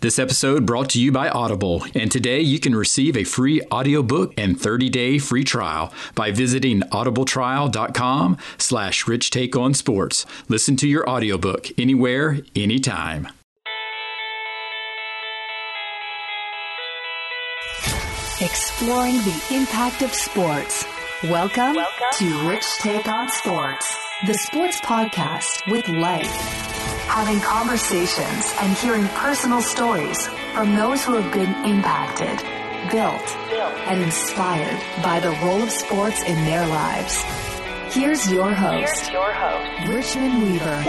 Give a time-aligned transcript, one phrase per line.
[0.00, 4.32] This episode brought to you by Audible, and today you can receive a free audiobook
[4.38, 10.24] and 30-day free trial by visiting audibletrial.com slash rich take on sports.
[10.48, 13.26] Listen to your audiobook anywhere, anytime.
[18.40, 20.86] Exploring the impact of sports.
[21.24, 26.77] Welcome, Welcome to Rich Take on Sports, the sports podcast with life
[27.08, 32.38] having conversations and hearing personal stories from those who have been impacted,
[32.92, 33.26] built,
[33.88, 37.22] and inspired by the role of sports in their lives.
[37.94, 39.88] Here's your host, Here's your host.
[39.88, 40.84] Richmond Weaver.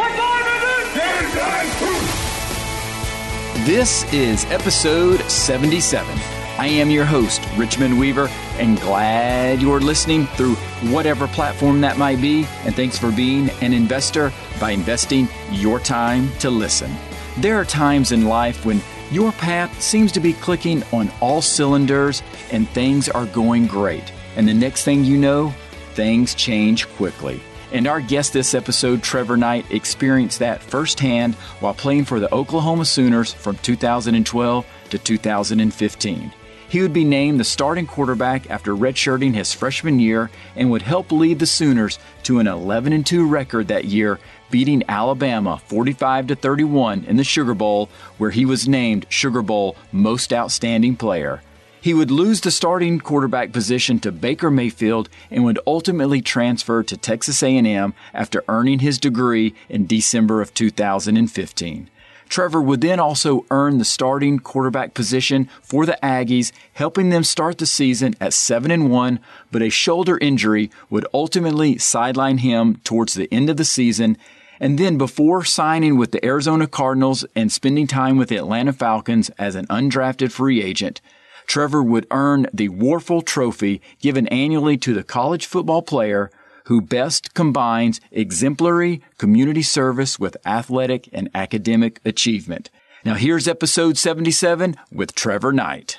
[3.65, 6.17] This is episode 77.
[6.57, 8.27] I am your host, Richmond Weaver,
[8.57, 10.55] and glad you're listening through
[10.91, 12.45] whatever platform that might be.
[12.65, 16.91] And thanks for being an investor by investing your time to listen.
[17.37, 18.81] There are times in life when
[19.11, 24.11] your path seems to be clicking on all cylinders and things are going great.
[24.35, 25.53] And the next thing you know,
[25.93, 27.41] things change quickly.
[27.71, 32.85] And our guest this episode, Trevor Knight, experienced that firsthand while playing for the Oklahoma
[32.85, 36.33] Sooners from 2012 to 2015.
[36.69, 41.11] He would be named the starting quarterback after redshirting his freshman year and would help
[41.11, 47.05] lead the Sooners to an 11 2 record that year, beating Alabama 45 to 31
[47.05, 51.41] in the Sugar Bowl, where he was named Sugar Bowl Most Outstanding Player.
[51.81, 56.97] He would lose the starting quarterback position to Baker Mayfield and would ultimately transfer to
[56.97, 61.89] Texas A&M after earning his degree in December of 2015.
[62.29, 67.57] Trevor would then also earn the starting quarterback position for the Aggies, helping them start
[67.57, 69.19] the season at 7 and 1,
[69.51, 74.15] but a shoulder injury would ultimately sideline him towards the end of the season.
[74.59, 79.29] And then before signing with the Arizona Cardinals and spending time with the Atlanta Falcons
[79.39, 81.01] as an undrafted free agent,
[81.47, 86.29] Trevor would earn the Wuerffel Trophy given annually to the college football player
[86.65, 92.69] who best combines exemplary community service with athletic and academic achievement.
[93.03, 95.97] Now here's episode 77 with Trevor Knight.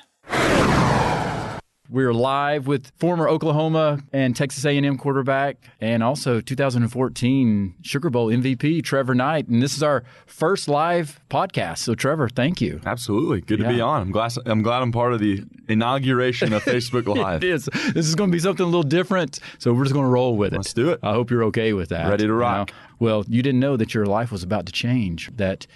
[1.93, 8.84] We're live with former Oklahoma and Texas A&M quarterback and also 2014 Sugar Bowl MVP
[8.84, 11.79] Trevor Knight and this is our first live podcast.
[11.79, 12.81] So Trevor, thank you.
[12.87, 13.41] Absolutely.
[13.41, 13.69] Good yeah.
[13.69, 14.03] to be on.
[14.03, 17.43] I'm glad I'm glad I'm part of the inauguration of Facebook Live.
[17.43, 17.65] it is.
[17.65, 20.37] This is going to be something a little different, so we're just going to roll
[20.37, 20.59] with it.
[20.59, 21.00] Let's do it.
[21.03, 22.09] I hope you're okay with that.
[22.09, 22.71] Ready to rock.
[22.71, 22.81] You know?
[23.00, 25.67] Well, you didn't know that your life was about to change, that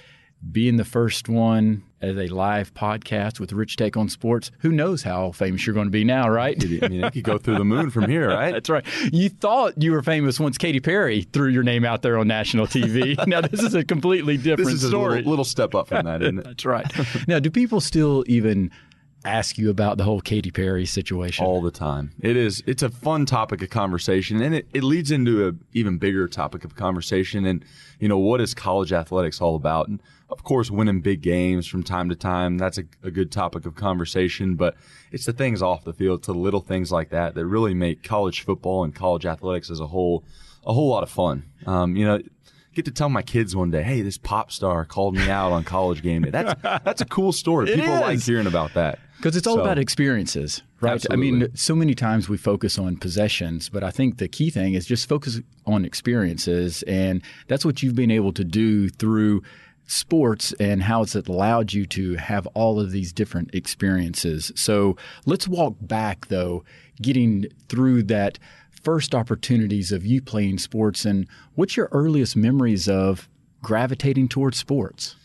[0.52, 4.50] being the first one as a live podcast with Rich Take on Sports.
[4.58, 6.56] Who knows how famous you're going to be now, right?
[6.62, 8.52] I mean, you could go through the moon from here, right?
[8.52, 8.84] That's right.
[9.12, 12.66] You thought you were famous once Katy Perry threw your name out there on national
[12.66, 13.14] TV.
[13.26, 15.14] now, this is a completely different this is story.
[15.14, 16.44] a little, little step up from that, isn't it?
[16.44, 16.86] That's right.
[17.28, 18.70] now, do people still even
[19.24, 22.12] ask you about the whole Katy Perry situation all the time.
[22.20, 25.98] It is it's a fun topic of conversation and it, it leads into an even
[25.98, 27.64] bigger topic of conversation and
[27.98, 30.02] you know what is college athletics all about and
[30.34, 33.76] of course, winning big games from time to time, that's a, a, good topic of
[33.76, 34.74] conversation, but
[35.12, 38.42] it's the things off the field to little things like that that really make college
[38.42, 40.24] football and college athletics as a whole
[40.66, 41.44] a whole lot of fun.
[41.66, 42.18] Um, you know,
[42.74, 45.62] get to tell my kids one day, hey, this pop star called me out on
[45.62, 46.30] college game day.
[46.30, 47.70] That's, that's a cool story.
[47.70, 48.00] It People is.
[48.00, 48.98] like hearing about that.
[49.18, 50.94] Because it's all so, about experiences, right?
[50.94, 51.28] Absolutely.
[51.28, 54.74] I mean, so many times we focus on possessions, but I think the key thing
[54.74, 56.82] is just focus on experiences.
[56.82, 59.42] And that's what you've been able to do through–
[59.86, 64.52] sports and how it's allowed you to have all of these different experiences.
[64.54, 64.96] So
[65.26, 66.64] let's walk back though,
[67.00, 68.38] getting through that
[68.82, 73.28] first opportunities of you playing sports and what's your earliest memories of
[73.62, 75.16] gravitating towards sports?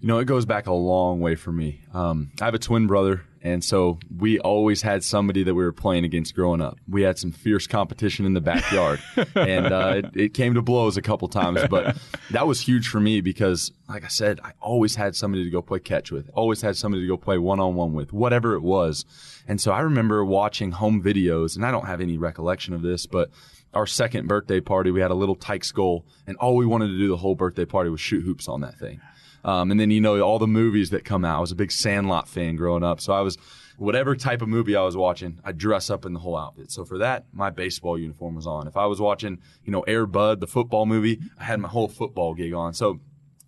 [0.00, 1.80] You know, it goes back a long way for me.
[1.94, 5.72] Um, I have a twin brother, and so we always had somebody that we were
[5.72, 6.80] playing against growing up.
[6.88, 9.00] We had some fierce competition in the backyard,
[9.36, 11.60] and uh, it, it, came to blows a couple times.
[11.70, 11.96] But
[12.32, 15.62] that was huge for me because, like I said, I always had somebody to go
[15.62, 18.62] play catch with, always had somebody to go play one on one with, whatever it
[18.62, 19.04] was.
[19.46, 23.06] And so I remember watching home videos, and I don't have any recollection of this,
[23.06, 23.30] but
[23.74, 26.98] our second birthday party, we had a little Tikes goal, and all we wanted to
[26.98, 29.00] do the whole birthday party was shoot hoops on that thing.
[29.46, 31.38] Um, and then you know all the movies that come out.
[31.38, 33.38] I was a big Sandlot fan growing up, so I was
[33.78, 36.70] whatever type of movie I was watching, I'd dress up in the whole outfit.
[36.70, 38.66] So for that, my baseball uniform was on.
[38.66, 41.88] If I was watching, you know, Air Bud, the football movie, I had my whole
[41.88, 42.74] football gig on.
[42.74, 43.00] So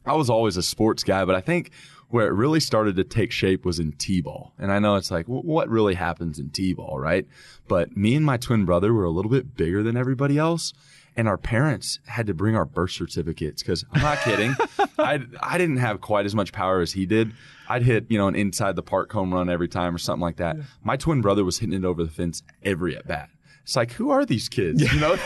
[0.07, 1.71] I was always a sports guy, but I think
[2.09, 4.55] where it really started to take shape was in T-ball.
[4.59, 7.27] And I know it's like, what really happens in T-ball, right?
[7.67, 10.73] But me and my twin brother were a little bit bigger than everybody else
[11.19, 14.55] and our parents had to bring our birth certificates because I'm not kidding.
[14.99, 17.33] I I didn't have quite as much power as he did.
[17.69, 20.37] I'd hit you know an inside the park home run every time or something like
[20.37, 20.57] that.
[20.83, 23.31] My twin brother was hitting it over the fence every at bat.
[23.65, 24.81] It's like, who are these kids?
[24.81, 25.17] You know,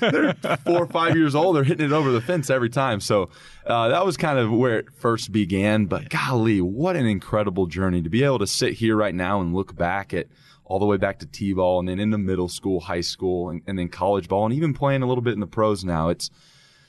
[0.00, 0.34] they're
[0.66, 1.56] four or five years old.
[1.56, 3.00] They're hitting it over the fence every time.
[3.00, 3.30] So
[3.64, 5.86] uh, that was kind of where it first began.
[5.86, 9.54] But golly, what an incredible journey to be able to sit here right now and
[9.54, 10.26] look back at
[10.66, 13.78] all the way back to t-ball and then into middle school, high school, and, and
[13.78, 16.08] then college ball, and even playing a little bit in the pros now.
[16.08, 16.30] It's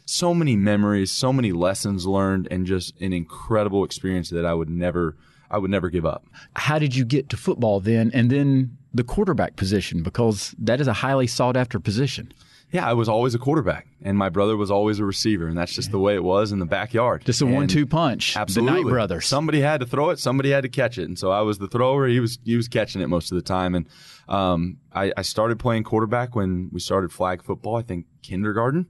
[0.06, 4.70] so many memories, so many lessons learned, and just an incredible experience that I would
[4.70, 5.16] never
[5.50, 6.26] I would never give up.
[6.56, 10.04] How did you get to football then, and then the quarterback position?
[10.04, 12.34] Because that is a highly sought after position.
[12.72, 15.74] Yeah, I was always a quarterback, and my brother was always a receiver, and that's
[15.74, 17.24] just the way it was in the backyard.
[17.24, 18.36] Just a And one-two punch.
[18.36, 19.26] Absolutely, The Knight brothers.
[19.26, 21.68] Somebody had to throw it, somebody had to catch it, and so I was the
[21.70, 22.08] thrower.
[22.08, 23.88] He was he was catching it most of the time, and
[24.28, 27.78] um, I, I started playing quarterback when we started flag football.
[27.78, 28.88] I think kindergarten,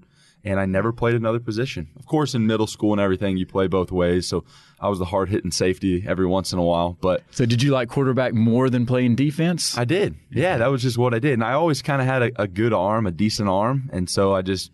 [0.47, 1.89] and I never played another position.
[1.99, 4.27] Of course, in middle school and everything, you play both ways.
[4.27, 4.45] So
[4.79, 7.71] I was the hard hitting safety every once in a while, but So did you
[7.71, 9.77] like quarterback more than playing defense?
[9.77, 10.15] I did.
[10.31, 11.33] Yeah, that was just what I did.
[11.33, 13.89] And I always kind of had a, a good arm, a decent arm.
[13.91, 14.71] And so I just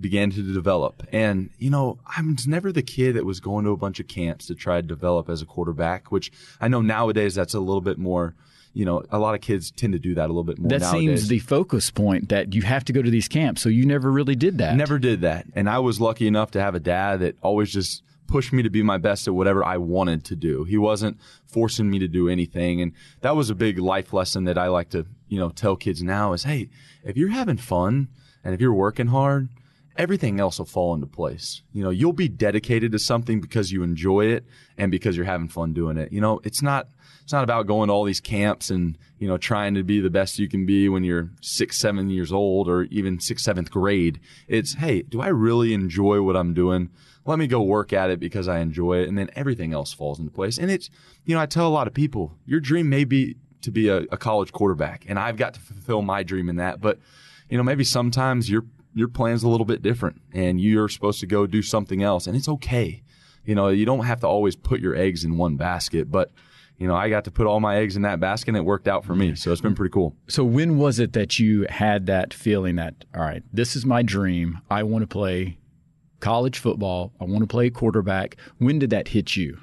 [0.00, 1.06] began to develop.
[1.12, 4.08] And, you know, I was never the kid that was going to a bunch of
[4.08, 7.82] camps to try to develop as a quarterback, which I know nowadays that's a little
[7.82, 8.34] bit more,
[8.74, 10.80] you know, a lot of kids tend to do that a little bit more that
[10.80, 11.00] nowadays.
[11.00, 13.60] seems the focus point that you have to go to these camps.
[13.62, 14.76] So you never really did that.
[14.76, 15.46] Never did that.
[15.54, 18.70] And I was lucky enough to have a dad that always just pushed me to
[18.70, 20.64] be my best at whatever I wanted to do.
[20.64, 22.80] He wasn't forcing me to do anything.
[22.80, 26.02] And that was a big life lesson that I like to, you know, tell kids
[26.02, 26.70] now is, hey,
[27.04, 28.08] if you're having fun
[28.42, 29.50] and if you're working hard,
[29.98, 31.60] everything else will fall into place.
[31.74, 34.46] You know, you'll be dedicated to something because you enjoy it
[34.78, 36.10] and because you're having fun doing it.
[36.10, 36.88] You know, it's not
[37.32, 40.10] it's not about going to all these camps and you know trying to be the
[40.10, 44.20] best you can be when you're six seven years old or even sixth seventh grade.
[44.48, 46.90] It's hey do i really enjoy what i'm doing?
[47.24, 49.08] Let me go work at it because i enjoy it.
[49.08, 50.58] And then everything else falls into place.
[50.58, 50.90] And it's
[51.24, 54.00] you know i tell a lot of people your dream may be to be a,
[54.12, 55.06] a college quarterback.
[55.08, 56.82] And i've got to fulfill my dream in that.
[56.82, 56.98] But
[57.48, 61.26] you know maybe sometimes your your plan's a little bit different and you're supposed to
[61.26, 62.26] go do something else.
[62.26, 63.02] And it's okay.
[63.46, 66.10] You know you don't have to always put your eggs in one basket.
[66.10, 66.30] But
[66.82, 68.88] you know, I got to put all my eggs in that basket and it worked
[68.88, 69.36] out for me.
[69.36, 70.16] So it's been pretty cool.
[70.26, 74.02] So when was it that you had that feeling that all right, this is my
[74.02, 74.58] dream.
[74.68, 75.58] I want to play
[76.18, 77.12] college football.
[77.20, 78.36] I want to play quarterback.
[78.58, 79.60] When did that hit you?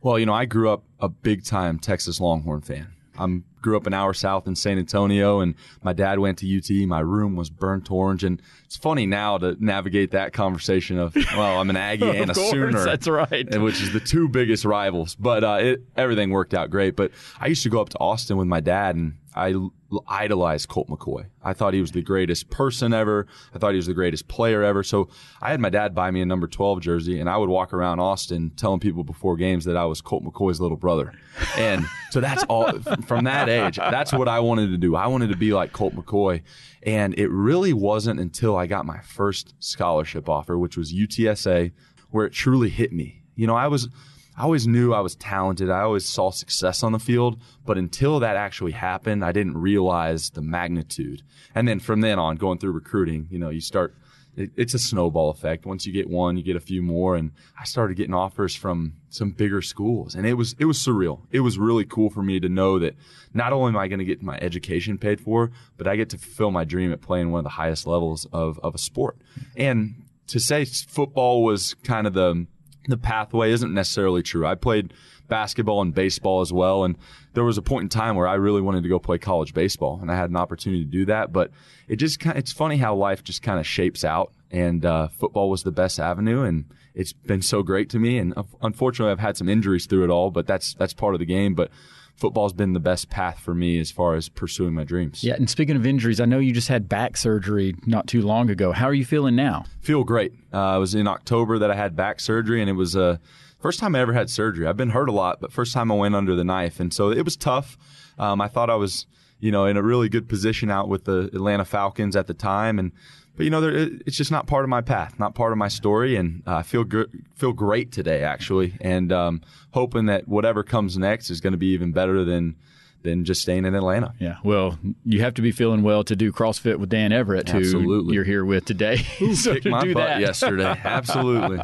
[0.00, 2.88] Well, you know, I grew up a big time Texas Longhorn fan.
[3.18, 6.86] I'm grew up an hour south in San Antonio, and my dad went to UT.
[6.86, 11.60] My room was burnt orange, and it's funny now to navigate that conversation of, well,
[11.60, 12.84] I'm an Aggie and a course, Sooner.
[12.84, 13.48] that's right.
[13.60, 15.14] which is the two biggest rivals.
[15.14, 16.96] But uh, it, everything worked out great.
[16.96, 19.72] But I used to go up to Austin with my dad, and I l-
[20.08, 21.26] idolized Colt McCoy.
[21.42, 23.26] I thought he was the greatest person ever.
[23.54, 24.82] I thought he was the greatest player ever.
[24.82, 25.08] So
[25.40, 28.00] I had my dad buy me a number 12 jersey, and I would walk around
[28.00, 31.12] Austin telling people before games that I was Colt McCoy's little brother.
[31.56, 32.72] And so that's all
[33.06, 33.76] from that age.
[33.76, 34.96] That's what I wanted to do.
[34.96, 36.42] I wanted to be like Colt McCoy.
[36.82, 41.72] And it really wasn't until I got my first scholarship offer, which was UTSA,
[42.10, 43.22] where it truly hit me.
[43.36, 43.88] You know, I was
[44.36, 45.70] I always knew I was talented.
[45.70, 50.30] I always saw success on the field, but until that actually happened, I didn't realize
[50.30, 51.22] the magnitude.
[51.54, 53.94] And then from then on, going through recruiting, you know, you start
[54.36, 55.66] it, it's a snowball effect.
[55.66, 58.94] Once you get one, you get a few more, and I started getting offers from
[59.10, 61.20] some bigger schools, and it was it was surreal.
[61.30, 62.94] It was really cool for me to know that
[63.34, 66.18] not only am I going to get my education paid for, but I get to
[66.18, 69.18] fulfill my dream at playing one of the highest levels of of a sport.
[69.56, 72.46] And to say football was kind of the
[72.88, 74.46] the pathway isn't necessarily true.
[74.46, 74.92] I played
[75.32, 76.94] basketball and baseball as well, and
[77.32, 79.98] there was a point in time where I really wanted to go play college baseball,
[80.02, 81.32] and I had an opportunity to do that.
[81.32, 81.50] But
[81.88, 85.08] it just kind of, it's funny how life just kind of shapes out, and uh,
[85.08, 88.18] football was the best avenue, and it's been so great to me.
[88.18, 91.18] And uh, unfortunately, I've had some injuries through it all, but that's that's part of
[91.18, 91.54] the game.
[91.54, 91.70] But
[92.14, 95.24] football's been the best path for me as far as pursuing my dreams.
[95.24, 98.50] Yeah, and speaking of injuries, I know you just had back surgery not too long
[98.50, 98.72] ago.
[98.72, 99.64] How are you feeling now?
[99.80, 100.34] Feel great.
[100.52, 103.16] Uh, it was in October that I had back surgery, and it was uh,
[103.62, 104.66] first time I ever had surgery.
[104.66, 107.10] I've been hurt a lot, but first time I went under the knife, and so
[107.10, 107.78] it was tough.
[108.18, 109.06] Um, I thought I was,
[109.40, 112.78] you know, in a really good position out with the Atlanta Falcons at the time,
[112.78, 112.92] and
[113.34, 116.16] but you know, it's just not part of my path, not part of my story,
[116.16, 119.40] and uh, I feel good, feel great today actually, and um,
[119.70, 122.56] hoping that whatever comes next is going to be even better than
[123.02, 124.14] than just staying in Atlanta.
[124.18, 127.58] Yeah, well, you have to be feeling well to do CrossFit with Dan Everett, who
[127.58, 128.14] Absolutely.
[128.14, 128.96] you're here with today.
[129.34, 130.20] so Kicked to my butt that.
[130.20, 130.78] yesterday.
[130.84, 131.58] Absolutely.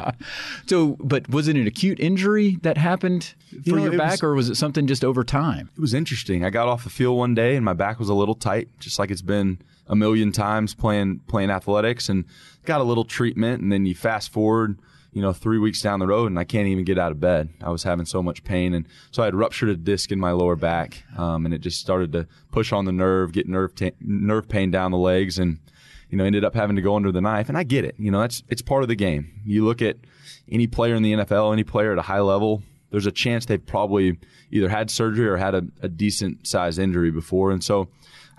[0.67, 3.33] So, but was it an acute injury that happened
[3.65, 5.69] for know, your back, was- or was it something just over time?
[5.77, 6.43] It was interesting.
[6.45, 8.99] I got off the field one day and my back was a little tight, just
[8.99, 12.25] like it's been a million times playing playing athletics, and
[12.65, 13.61] got a little treatment.
[13.61, 14.77] And then you fast forward,
[15.11, 17.49] you know, three weeks down the road and I can't even get out of bed.
[17.61, 18.73] I was having so much pain.
[18.73, 21.03] And so I had ruptured a disc in my lower back.
[21.17, 24.71] Um, and it just started to push on the nerve, get nerve, ta- nerve pain
[24.71, 25.59] down the legs and,
[26.09, 27.49] you know, ended up having to go under the knife.
[27.49, 27.95] And I get it.
[27.97, 29.41] You know, that's, it's part of the game.
[29.45, 29.97] You look at
[30.47, 32.61] any player in the NFL, any player at a high level,
[32.91, 34.17] there's a chance they've probably
[34.51, 37.51] either had surgery or had a, a decent sized injury before.
[37.51, 37.89] And so,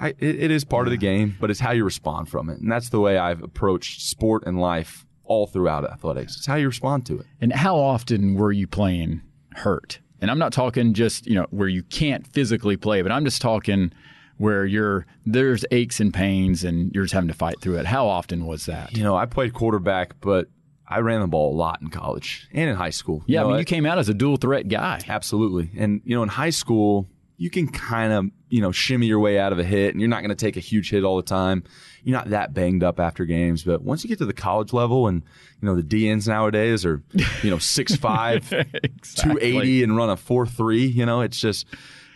[0.00, 2.58] I, it, it is part of the game, but it's how you respond from it.
[2.58, 6.36] And that's the way I've approached sport and life all throughout athletics.
[6.36, 7.26] It's how you respond to it.
[7.40, 9.22] And how often were you playing
[9.54, 10.00] hurt?
[10.20, 13.40] And I'm not talking just, you know, where you can't physically play, but I'm just
[13.40, 13.92] talking
[14.38, 17.86] where you're there's aches and pains and you're just having to fight through it.
[17.86, 18.96] How often was that?
[18.96, 20.48] You know, I played quarterback, but
[20.88, 23.22] I ran the ball a lot in college and in high school.
[23.26, 25.00] Yeah, you know, I mean, I- you came out as a dual threat guy.
[25.08, 25.70] Absolutely.
[25.80, 27.06] And, you know, in high school,
[27.40, 30.10] you can kind of, you know, shimmy your way out of a hit and you're
[30.10, 31.64] not going to take a huge hit all the time.
[32.04, 33.62] You're not that banged up after games.
[33.64, 35.22] But once you get to the college level and,
[35.62, 37.02] you know, the DNs nowadays are,
[37.42, 38.50] you know, 6'5,
[39.16, 41.66] 280 and run a 4 3, you know, it's just,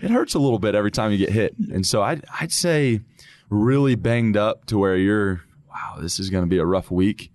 [0.02, 1.54] it hurts a little bit every time you get hit.
[1.72, 3.00] And so I'd, I'd say
[3.48, 5.40] really banged up to where you're,
[5.70, 7.30] wow, this is going to be a rough week.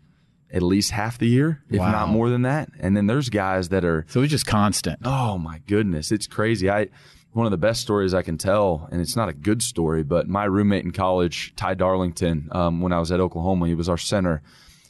[0.52, 1.92] At least half the year, if Wow.
[1.92, 2.70] not more than that.
[2.80, 5.00] And then there's guys that are So it was just constant.
[5.04, 6.72] Oh my goodness, it's crazy.
[6.72, 6.88] I
[7.34, 10.28] one of the best stories I can tell, and it's not a good story, but
[10.28, 13.98] my roommate in college, Ty Darlington, um, when I was at Oklahoma, he was our
[13.98, 14.42] center.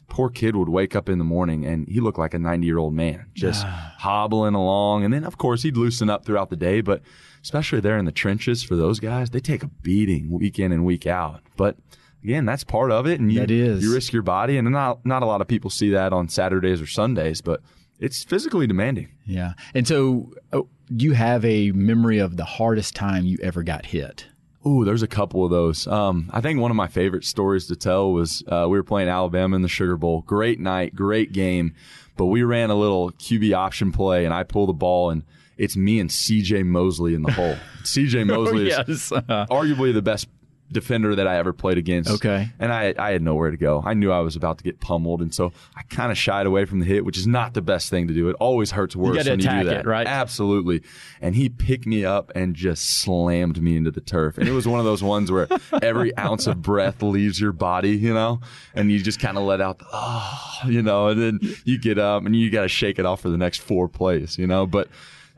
[0.08, 2.78] Poor kid would wake up in the morning and he looked like a 90 year
[2.78, 5.04] old man, just hobbling along.
[5.04, 7.02] And then, of course, he'd loosen up throughout the day, but
[7.44, 10.84] especially there in the trenches for those guys, they take a beating week in and
[10.84, 11.42] week out.
[11.56, 11.76] But
[12.24, 13.20] again, that's part of it.
[13.20, 13.40] And you,
[13.84, 14.56] you risk your body.
[14.56, 17.60] And not, not a lot of people see that on Saturdays or Sundays, but
[18.00, 19.08] it's physically demanding.
[19.24, 19.52] Yeah.
[19.74, 23.86] And so oh, do you have a memory of the hardest time you ever got
[23.86, 24.26] hit?
[24.66, 25.86] Ooh, there's a couple of those.
[25.86, 29.08] Um, I think one of my favorite stories to tell was uh, we were playing
[29.08, 30.22] Alabama in the Sugar Bowl.
[30.22, 31.74] Great night, great game,
[32.16, 35.22] but we ran a little QB option play, and I pull the ball, and
[35.56, 36.64] it's me and C.J.
[36.64, 37.56] Mosley in the hole.
[37.84, 38.24] C.J.
[38.24, 39.10] Mosley is yes.
[39.48, 40.28] arguably the best
[40.72, 42.10] defender that I ever played against.
[42.10, 42.48] Okay.
[42.58, 43.82] And I, I had nowhere to go.
[43.84, 45.20] I knew I was about to get pummeled.
[45.20, 47.90] And so I kind of shied away from the hit, which is not the best
[47.90, 48.28] thing to do.
[48.28, 49.80] It always hurts worse gotta when you do that.
[49.80, 50.06] it, right?
[50.06, 50.82] Absolutely.
[51.20, 54.38] And he picked me up and just slammed me into the turf.
[54.38, 55.48] And it was one of those ones where
[55.82, 58.40] every ounce of breath leaves your body, you know,
[58.74, 61.98] and you just kind of let out the, oh, you know, and then you get
[61.98, 64.66] up and you got to shake it off for the next four plays, you know,
[64.66, 64.88] but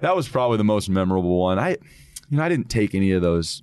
[0.00, 1.58] that was probably the most memorable one.
[1.58, 1.70] I,
[2.28, 3.62] you know, I didn't take any of those,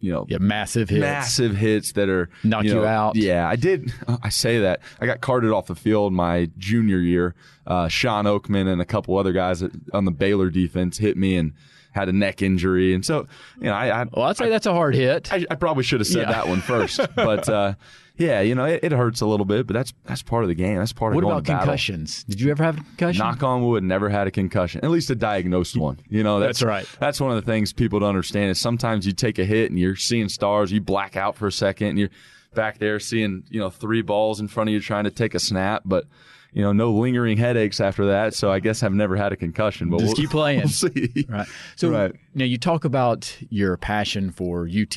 [0.00, 1.00] you know, Yeah, massive hits.
[1.00, 3.16] massive hits that are Knock you know, out.
[3.16, 3.92] Yeah, I did.
[4.22, 7.34] I say that I got carted off the field my junior year.
[7.66, 11.52] Uh, Shawn Oakman and a couple other guys on the Baylor defense hit me and
[11.92, 13.26] had a neck injury, and so
[13.58, 15.32] you know, I I, Well, I'd say that's a hard hit.
[15.32, 16.32] I, I probably should have said Yeah.
[16.32, 17.74] that one first, but uh,
[18.20, 20.54] yeah, you know, it, it hurts a little bit, but that's that's part of the
[20.54, 20.76] game.
[20.76, 21.64] That's part of what going about to battle.
[21.66, 22.22] concussions?
[22.24, 23.18] Did you ever have a concussion?
[23.18, 24.84] Knock on wood, never had a concussion.
[24.84, 25.98] At least a diagnosed one.
[26.08, 26.86] You know, that's, That's right.
[27.00, 29.80] That's one of the things people don't understand is sometimes you take a hit and
[29.80, 32.10] you're seeing stars, you black out for a second, and you're
[32.54, 35.38] back there seeing you know three balls in front of you trying to take a
[35.40, 36.04] snap, but
[36.52, 38.34] you know no lingering headaches after that.
[38.34, 39.88] So I guess I've never had a concussion.
[39.88, 40.60] But Just we'll, keep playing.
[40.64, 41.26] We'll see.
[41.28, 41.48] Right.
[41.76, 42.12] So Right.
[42.34, 44.96] now you talk about your passion for UT,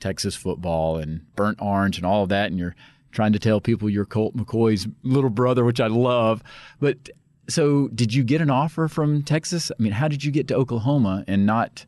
[0.00, 2.76] Texas football, and burnt orange and all of that, and you're
[3.12, 6.42] trying to tell people you're Colt McCoy's little brother, which I love.
[6.80, 7.10] But
[7.48, 9.70] so, did you get an offer from Texas?
[9.70, 11.86] I mean, how did you get to Oklahoma and not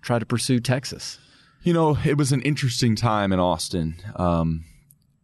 [0.00, 1.18] try to pursue Texas?
[1.62, 3.94] You know, it was an interesting time in Austin.
[4.16, 4.64] Um,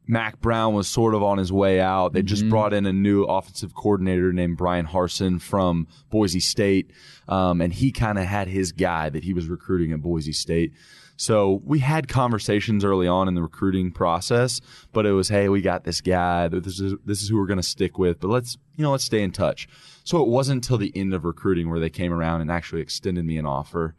[0.07, 2.14] Mack Brown was sort of on his way out.
[2.14, 6.92] They just brought in a new offensive coordinator named Bryan Harsin from Boise State,
[7.28, 10.73] um, and he kind of had his guy that he was recruiting at Boise State.
[11.19, 14.61] So we had conversations early on in the recruiting process,
[14.93, 16.49] but it was, hey, we got this guy.
[16.49, 18.21] This is this is who we're going to stick with.
[18.21, 19.69] But let's you know let's stay in touch.
[20.05, 23.27] So it wasn't until the end of recruiting where they came around and actually extended
[23.27, 23.95] me an offer.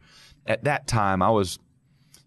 [0.46, 1.58] At that time, I was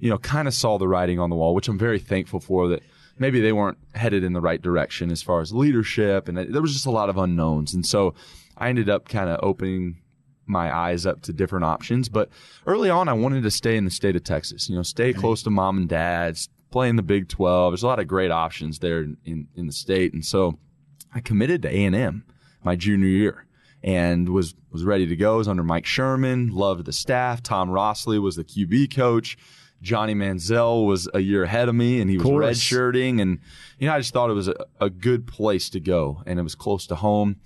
[0.04, 2.68] you know, kind of saw the writing on the wall, which I'm very thankful for
[2.68, 2.84] that
[3.18, 6.28] maybe they weren't headed in the right direction as far as leadership.
[6.28, 7.74] And there was just a lot of unknowns.
[7.74, 8.14] And so
[8.58, 10.02] I ended up kind of opening
[10.46, 12.10] my eyes up to different options.
[12.10, 12.30] But
[12.66, 15.44] early on, I wanted to stay in the state of Texas, you know, stay close
[15.44, 17.72] to mom and dad's, play in the Big 12.
[17.72, 20.14] There's a lot of great options there in, in, in the state.
[20.14, 20.58] And so
[21.14, 22.26] I committed to A&M
[22.64, 23.46] my junior year
[23.84, 25.36] and was was ready to go.
[25.36, 27.44] I was under Mike Sherman, loved the staff.
[27.44, 29.38] Tom Rossley was the QB coach.
[29.82, 33.40] Johnny Manziel was a year ahead of me and he was redshirting and
[33.78, 36.44] you know I just thought it was a, a good place to go and it
[36.44, 37.42] was close to home.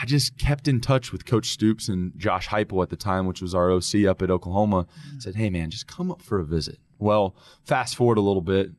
[0.00, 3.40] I just kept in touch with Coach Stoops and Josh Heupel at the time, which
[3.40, 4.84] was our OC up at Oklahoma.
[4.84, 5.18] Mm-hmm.
[5.20, 8.70] Said, "Hey man, just come up for a visit." Well, fast forward a little bit,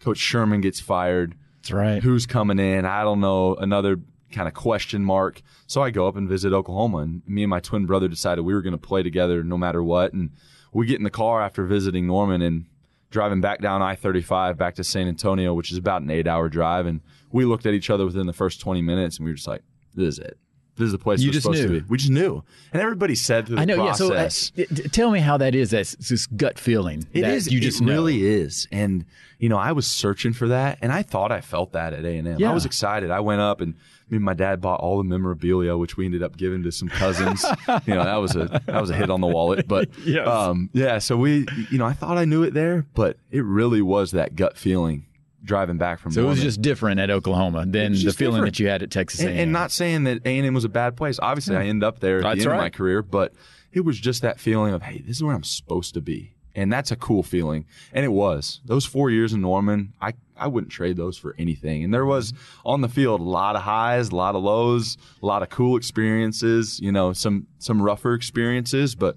[0.00, 2.02] Coach Sherman gets fired That's right.
[2.02, 2.84] who's coming in.
[2.84, 3.54] I don't know.
[3.54, 3.96] Another
[4.32, 5.42] kind of question mark.
[5.66, 8.54] So I go up and visit Oklahoma, and me and my twin brother decided we
[8.54, 10.12] were going to play together no matter what.
[10.12, 10.30] And
[10.72, 12.66] we get in the car after visiting Norman and
[13.10, 16.48] driving back down I 35 back to San Antonio, which is about an eight hour
[16.48, 16.86] drive.
[16.86, 17.00] And
[17.32, 19.62] we looked at each other within the first 20 minutes and we were just like,
[19.94, 20.38] this is it.
[20.80, 21.74] This is the place You we're just supposed knew.
[21.76, 21.86] to be.
[21.88, 22.42] We just knew.
[22.72, 23.76] And everybody said through the I know.
[23.76, 24.50] process.
[24.56, 24.64] Yeah.
[24.66, 25.70] So uh, t- tell me how that is.
[25.70, 27.06] That's this gut feeling.
[27.12, 27.52] It that is.
[27.52, 28.66] You just really is.
[28.72, 29.04] And
[29.38, 32.16] you know, I was searching for that, and I thought I felt that at A
[32.18, 32.44] and M.
[32.44, 33.10] I was excited.
[33.10, 33.74] I went up and
[34.10, 36.88] me and my dad bought all the memorabilia, which we ended up giving to some
[36.88, 37.44] cousins.
[37.86, 39.68] you know, that was a that was a hit on the wallet.
[39.68, 40.26] But Yes.
[40.26, 40.98] um, yeah.
[40.98, 44.34] So we, you know, I thought I knew it there, but it really was that
[44.36, 45.06] gut feeling
[45.44, 46.12] driving back from.
[46.12, 48.44] So it was just different at Oklahoma than the feeling different.
[48.44, 49.38] that you had at Texas and, A&M.
[49.38, 51.18] and not saying that A and M was a bad place.
[51.20, 53.32] Obviously, I ended up there at That's the end of my career, but
[53.72, 56.72] it was just that feeling of, hey, this is where I'm supposed to be, and
[56.72, 57.66] that's a cool feeling.
[57.92, 59.94] And it was those four years in Norman.
[60.00, 61.84] I I wouldn't trade those for anything.
[61.84, 62.68] And there was mm-hmm.
[62.68, 65.76] on the field a lot of highs, a lot of lows, a lot of cool
[65.76, 66.80] experiences.
[66.80, 69.16] You know, some some rougher experiences, but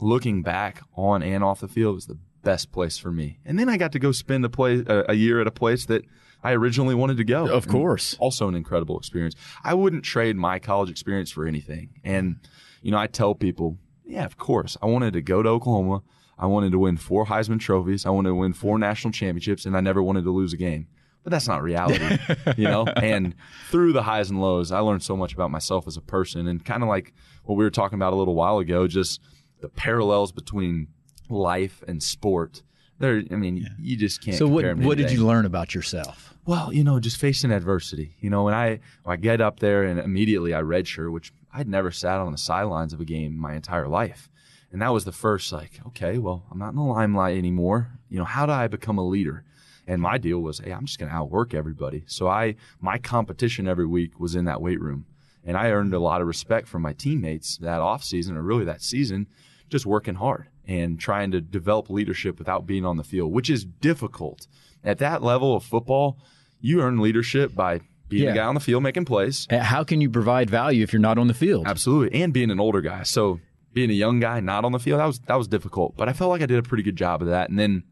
[0.00, 3.38] looking back on and off the field was the best place for me.
[3.44, 5.86] And then I got to go spend a play a, a year at a place
[5.86, 6.04] that
[6.42, 7.48] I originally wanted to go.
[7.48, 8.16] Of course.
[8.20, 9.34] Also an incredible experience.
[9.64, 11.88] I wouldn't trade my college experience for anything.
[12.04, 12.36] And
[12.82, 14.76] you know, I tell people, yeah, of course.
[14.82, 16.02] I wanted to go to Oklahoma.
[16.38, 18.04] I wanted to win four Heisman trophies.
[18.04, 20.88] I wanted to win four national championships and I never wanted to lose a game.
[21.22, 22.18] But that's not reality,
[22.58, 22.84] you know?
[22.84, 23.34] And
[23.70, 26.62] through the highs and lows, I learned so much about myself as a person and
[26.62, 29.22] kind of like what we were talking about a little while ago, just
[29.62, 30.88] the parallels between
[31.28, 32.62] life and sport.
[32.98, 34.36] There, I mean, you just can't.
[34.36, 36.34] so what what did you learn about yourself?
[36.46, 38.16] Well, you know, just facing adversity.
[38.20, 41.68] You know, when I when I get up there and immediately I redshirt, which I'd
[41.68, 44.28] never sat on the sidelines of a game my entire life,
[44.70, 47.98] and that was the first like, okay, well, I'm not in the limelight anymore.
[48.08, 49.44] You know, how do I become a leader?
[49.86, 52.04] And my deal was, hey, I'm just going to outwork everybody.
[52.06, 55.06] So I my competition every week was in that weight room,
[55.44, 58.64] and I earned a lot of respect from my teammates that off season or really
[58.66, 59.26] that season,
[59.68, 63.64] just working hard and trying to develop leadership without being on the field, which is
[63.64, 64.46] difficult.
[64.82, 66.18] At that level of football,
[66.60, 68.30] you earn leadership by being Yeah.
[68.32, 69.46] the guy on the field making plays.
[69.50, 71.66] How can you provide value if you're not on the field?
[71.66, 72.20] Absolutely.
[72.22, 73.02] And being an older guy.
[73.02, 73.40] So
[73.72, 75.96] being a young guy not on the field, that was that was difficult.
[75.96, 77.48] But I felt like I did a pretty good job of that.
[77.50, 77.82] And then,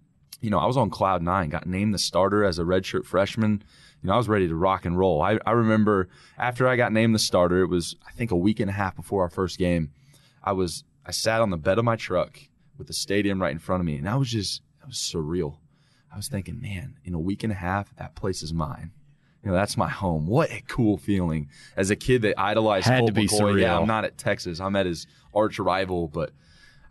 [0.40, 3.62] you know, I was on cloud nine, got named the starter as a redshirt freshman.
[4.02, 5.22] You know, I was ready to rock and roll.
[5.22, 8.60] I, I remember after I got named the starter, it was I think a week
[8.60, 9.90] and a half before our first game.
[10.44, 12.38] I was I sat on the bed of my truck
[12.78, 15.58] with the stadium right in front of me, and I was just that was surreal.
[16.12, 18.92] I was thinking, man, in a week and a half, that place is mine.
[19.42, 20.26] You know, that's my home.
[20.26, 21.48] What a cool feeling.
[21.76, 23.78] As a kid that idolized Had Colt to be McCoy, yeah.
[23.78, 24.60] I'm not at Texas.
[24.60, 26.30] I'm at his arch rival, but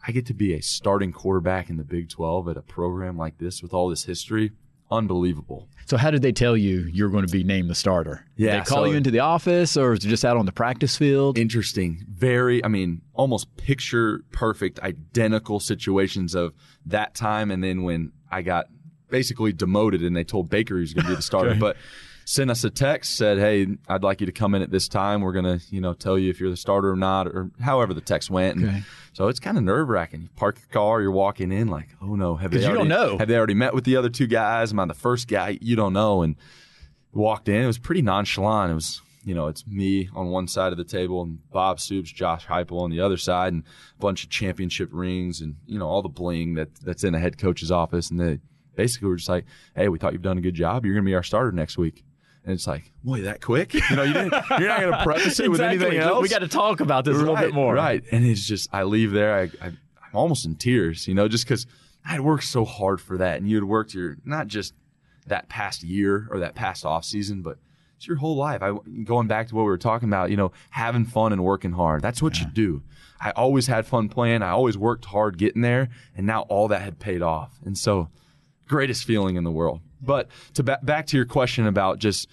[0.06, 3.38] I get to be a starting quarterback in the Big 12 at a program like
[3.38, 4.52] this with all this history.
[4.92, 5.68] Unbelievable.
[5.86, 8.26] So how did they tell you you're going to be named the starter?
[8.38, 10.46] Did Yeah, they call so- you into the office, or is it just out on
[10.46, 11.38] the practice field?
[11.38, 12.06] Interesting.
[12.10, 16.54] Very, I mean, almost picture perfect, identical situations of
[16.86, 18.66] that time and then when I got
[19.10, 21.56] basically demoted and they told Baker he was going to be the starter.
[21.60, 21.78] But
[22.32, 25.22] sent us a text, said, Hey, I'd like you to come in at this time.
[25.22, 27.94] We're going to, you know, tell you if you're the starter or not, or however
[27.94, 28.58] the text went.
[28.58, 28.84] And Okay.
[29.14, 30.22] So it's kind of nerve wracking.
[30.22, 32.88] You park your car, you're walking in like, oh no, have they 'Cause you don't
[32.88, 33.18] know.
[33.18, 34.72] Have they already met with the other two guys?
[34.72, 35.58] Am I the first guy?
[35.62, 36.22] You don't know.
[36.22, 36.38] And
[37.12, 37.62] walked in.
[37.62, 38.72] It was pretty nonchalant.
[38.72, 42.10] It was, you know, it's me on one side of the table and Bob Stoops,
[42.12, 43.64] Josh Heupel on the other side, and
[43.98, 47.20] a bunch of championship rings and you know all the bling that that's in a
[47.20, 48.10] head coach's office.
[48.10, 48.40] And they
[48.78, 49.44] basically were just like,
[49.76, 50.86] "Hey, we thought you've done a good job.
[50.86, 52.06] You're going to be our starter next week."
[52.44, 53.74] And it's like, boy, that quick?
[53.90, 56.22] You know, you didn't, you're not going to preface it with anything else.
[56.22, 57.74] We got to talk about this a little bit more.
[57.74, 58.04] Right.
[58.12, 61.46] And it's just, I leave there, I, I, I'm almost in tears, you know, just
[61.46, 61.68] because
[62.06, 63.38] I had worked so hard for that.
[63.38, 64.74] And you had worked your, not just
[65.28, 67.58] that past year or that past off season, but
[67.98, 68.64] it's your whole life.
[68.64, 71.74] I, going back to what we were talking about, you know, having fun and working
[71.74, 72.02] hard.
[72.02, 72.82] That's what you do.
[73.20, 74.42] I always had fun playing.
[74.42, 75.90] I always worked hard getting there.
[76.18, 77.60] And now all that had paid off.
[77.64, 78.10] And so,
[78.68, 79.82] greatest feeling in the world.
[80.02, 82.28] But to ba- back to your question about just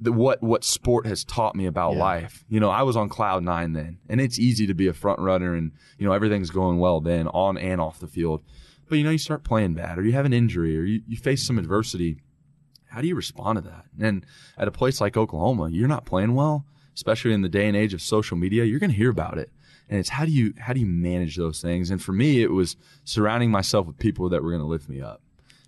[0.00, 1.98] the, what what sport has taught me about Yeah.
[2.00, 2.44] life.
[2.48, 5.18] You know, I was on cloud nine then, and it's easy to be a front
[5.18, 8.42] runner, and you know everything's going well then, on and off the field.
[8.88, 11.16] But you know, you start playing bad, or you have an injury, or you, you
[11.16, 12.18] face some adversity.
[12.88, 13.84] How do you respond to that?
[14.00, 14.26] And
[14.58, 17.94] at a place like Oklahoma, you're not playing well, especially in the day and age
[17.94, 18.64] of social media.
[18.64, 19.50] You're going to hear about it,
[19.88, 21.90] and it's how do you how do you manage those things?
[21.90, 25.00] And for me, it was surrounding myself with people that were going to lift me
[25.00, 25.20] up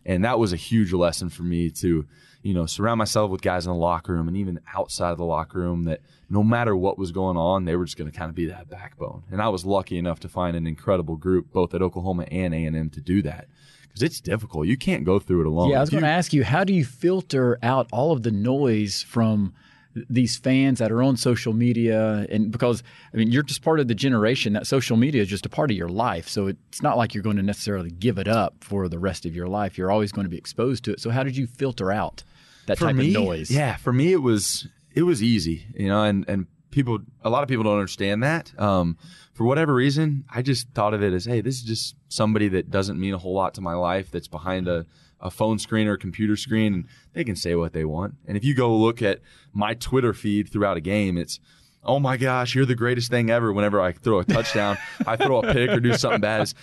[0.05, 2.07] and that was a huge lesson for me to
[2.43, 5.25] you know surround myself with guys in the locker room and even outside of the
[5.25, 8.29] locker room that no matter what was going on they were just going to kind
[8.29, 9.23] of be that backbone.
[9.31, 12.91] And i was lucky enough to find an incredible group both at oklahoma and a&m
[12.91, 13.47] to do that
[13.93, 14.67] because it's difficult.
[14.67, 15.71] You can't go through it alone.
[15.71, 18.31] Yeah, I was going to ask you, how do you filter out all of the
[18.31, 19.53] noise from
[19.95, 23.89] these fans that are on social media and because I mean you're just part of
[23.89, 26.29] the generation that social media is just a part of your life.
[26.29, 29.35] So it's not like you're going to necessarily give it up for the rest of
[29.35, 29.77] your life.
[29.77, 31.01] You're always going to be exposed to it.
[31.01, 32.25] So how did you filter out
[32.67, 33.51] that for type me, of noise?
[33.51, 37.43] Yeah, for me it was it was easy, you know, and and people a lot
[37.43, 38.59] of people don't understand that.
[38.59, 38.97] Um,
[39.33, 42.71] for whatever reason, I just thought of it as, hey, this is just somebody that
[42.71, 44.87] doesn't mean a whole lot to my life that's behind a
[45.23, 48.15] a phone screen or a computer screen and they can say what they want.
[48.27, 49.21] And if you go look at
[49.53, 51.41] my Twitter feed throughout a game, it's
[51.85, 53.53] oh my gosh, you're the greatest thing ever.
[53.53, 56.55] Whenever I throw a touchdown, I throw a pick or do something bad, it's,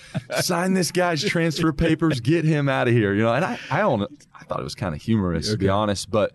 [0.46, 3.14] sign this guy's transfer papers, get him out of here.
[3.14, 5.54] You know, and I, I don't, I thought it was kind of humorous okay.
[5.54, 6.34] to be honest, but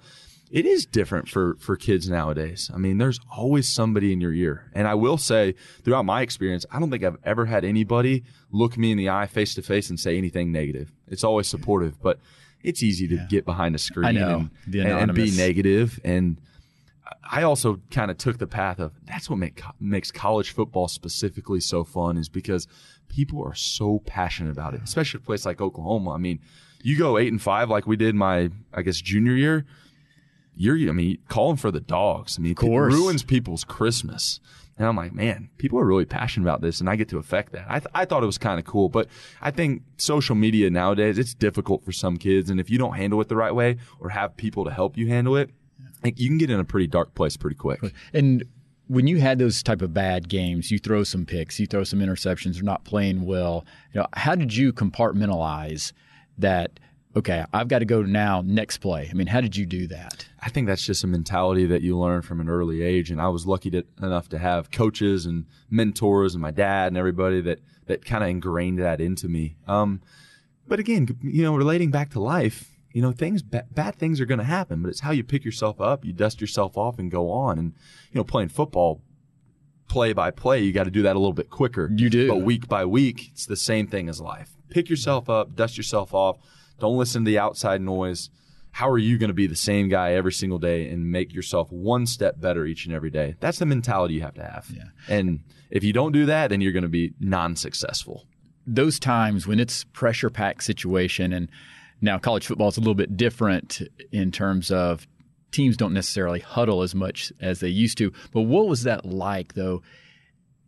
[0.55, 2.71] it is different for for kids nowadays.
[2.73, 4.71] I mean, there's always somebody in your ear.
[4.73, 8.79] And I will say, throughout my experience, I don't think I've ever had anybody look
[8.79, 10.93] me in the eye face to face and say anything negative.
[11.09, 12.21] It's always supportive, but
[12.62, 13.27] it's easy to yeah.
[13.29, 15.99] get behind a screen and, and, and, be negative.
[16.05, 16.40] And
[17.29, 21.59] I also kind of took the path of that's what make, makes college football specifically
[21.59, 22.69] so fun is because
[23.09, 26.12] people are so passionate about it, especially a place like Oklahoma.
[26.12, 26.38] I mean,
[26.81, 29.67] you go eight and five like we did my, I guess, junior year
[30.57, 32.38] you're, I mean, calling for the dogs.
[32.38, 32.57] I mean, it
[32.95, 34.40] ruins people's Christmas.
[34.77, 37.53] And I'm like, man, people are really passionate about this, and I get to affect
[37.53, 37.64] that.
[37.69, 39.07] I, th- I thought it was kind of cool, but
[39.40, 43.21] I think social media nowadays it's difficult for some kids, and if you don't handle
[43.21, 45.51] it the right way or have people to help you handle it,
[46.03, 47.81] like, you can get in a pretty dark place pretty quick.
[48.12, 48.43] And
[48.88, 52.01] when you had those type of bad games, you throw some picks, you throw some
[52.01, 53.64] interceptions, you're not playing well.
[53.93, 55.93] You know, how did you compartmentalize
[56.38, 56.81] that?
[57.16, 59.09] Okay, I've got to go now next play.
[59.11, 60.27] I mean, how did you do that?
[60.40, 63.11] I think that's just a mentality that you learn from an early age.
[63.11, 66.96] And I was lucky to, enough to have coaches and mentors and my dad and
[66.96, 69.57] everybody that, that kind of ingrained that into me.
[69.66, 70.03] Um,
[70.66, 74.27] but again, you know, relating back to life, you know, things, ba- bad things are
[74.27, 77.11] going to happen, but it's how you pick yourself up, you dust yourself off and
[77.11, 77.59] go on.
[77.59, 77.74] And,
[78.11, 79.03] you know, playing football,
[79.88, 81.90] play by play, you got to do that a little bit quicker.
[81.94, 82.29] You do.
[82.29, 84.53] But week by week, it's the same thing as life.
[84.70, 86.38] Pick yourself up, dust yourself off
[86.78, 88.30] don't listen to the outside noise.
[88.72, 91.70] How are you going to be the same guy every single day and make yourself
[91.70, 93.37] one step better each and every day?
[93.38, 94.68] That's the mentality you have to have.
[94.74, 94.84] Yeah.
[95.08, 98.26] And if you don't do that, then you're going to be non-successful.
[98.66, 101.48] Those times when it's pressure packed situation and
[102.00, 105.06] now college football is a little bit different in terms of
[105.52, 108.12] teams don't necessarily huddle as much as they used to.
[108.32, 109.82] But what was that like though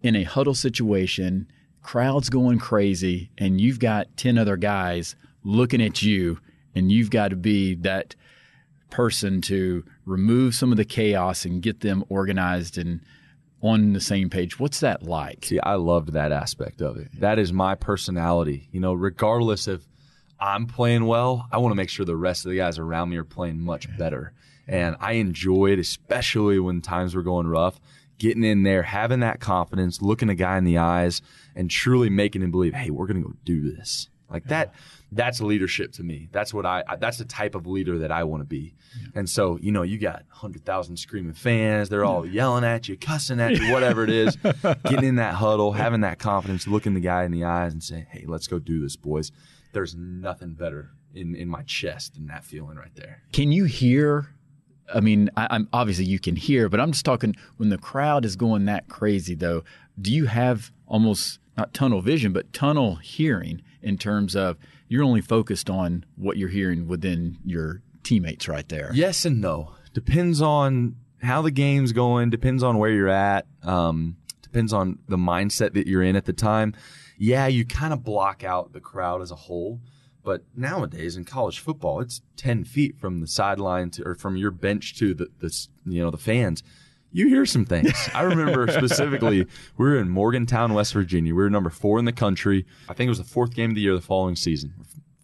[0.03, 1.51] in a huddle situation,
[1.83, 5.17] crowds going crazy and you've got 10 other guys
[5.47, 6.39] looking at you,
[6.75, 8.15] and you've got to be that
[8.91, 13.01] person to remove some of the chaos and get them organized and
[13.63, 14.61] on the same page.
[14.61, 15.45] What's that like?
[15.47, 17.09] See, I loved that aspect of it.
[17.21, 18.69] That is my personality.
[18.71, 19.83] You know, regardless if
[20.39, 23.17] I'm playing well, I want to make sure the rest of the guys around me
[23.17, 24.33] are playing much better.
[24.69, 27.81] And I enjoyed, especially when times were going rough,
[28.19, 31.23] getting in there, having that confidence, looking a guy in the eyes,
[31.55, 34.09] and truly making him believe, hey, we're going to go do this.
[34.31, 34.49] Like yeah.
[34.49, 34.75] that
[35.13, 36.29] that's leadership to me.
[36.33, 38.75] That's what I, that's the type of leader that I want to be.
[39.01, 39.21] Yeah.
[39.21, 41.89] And so, you know, you got 100,000 screaming fans.
[41.89, 44.37] They're all yelling at you, cussing at you, whatever it is.
[44.63, 48.07] Getting in that huddle, having that confidence, looking the guy in the eyes and saying,
[48.11, 49.31] hey, let's go do this, boys.
[49.73, 53.23] There's nothing better in, in my chest than that feeling right there.
[53.33, 54.35] Can you hear?
[54.93, 58.25] I mean, I, I'm obviously you can hear, but I'm just talking when the crowd
[58.25, 59.63] is going that crazy, though.
[60.01, 64.57] Do you have almost not tunnel vision, but tunnel hearing in terms of
[64.89, 68.91] you're only focused on what you're hearing within your teammates right there.
[68.95, 69.73] Yes and no.
[69.93, 75.17] Depends on how the game's going, depends on where you're at, um, depends on the
[75.17, 76.75] mindset that you're in at the time.
[77.19, 79.81] Yeah, you kind of block out the crowd as a whole.
[80.23, 84.51] But nowadays in college football, it's 10 feet from the sideline to, or from your
[84.51, 86.65] bench to the, the you know, the fans
[87.17, 87.93] you hear some things.
[88.15, 89.47] I remember specifically,
[89.79, 91.35] we were in Morgantown, West Virginia.
[91.35, 92.67] We were number four in the country.
[92.91, 94.75] I think it was the fourth game of the year the following season.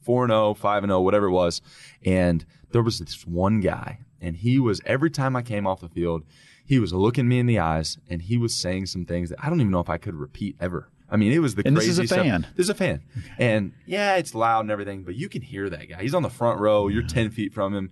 [0.03, 1.61] 4 0, 5 0, whatever it was.
[2.05, 5.89] And there was this one guy, and he was, every time I came off the
[5.89, 6.25] field,
[6.65, 9.51] he was looking me in the eyes and he was saying some things that I
[9.51, 10.89] don't even know if I could repeat ever.
[11.11, 12.25] I mean, it was the and crazy this is a stuff.
[12.25, 12.47] fan.
[12.57, 13.03] This is a fan.
[13.37, 16.01] And yeah, it's loud and everything, but you can hear that guy.
[16.01, 16.89] He's on the front row.
[16.89, 17.91] You're 10 feet from him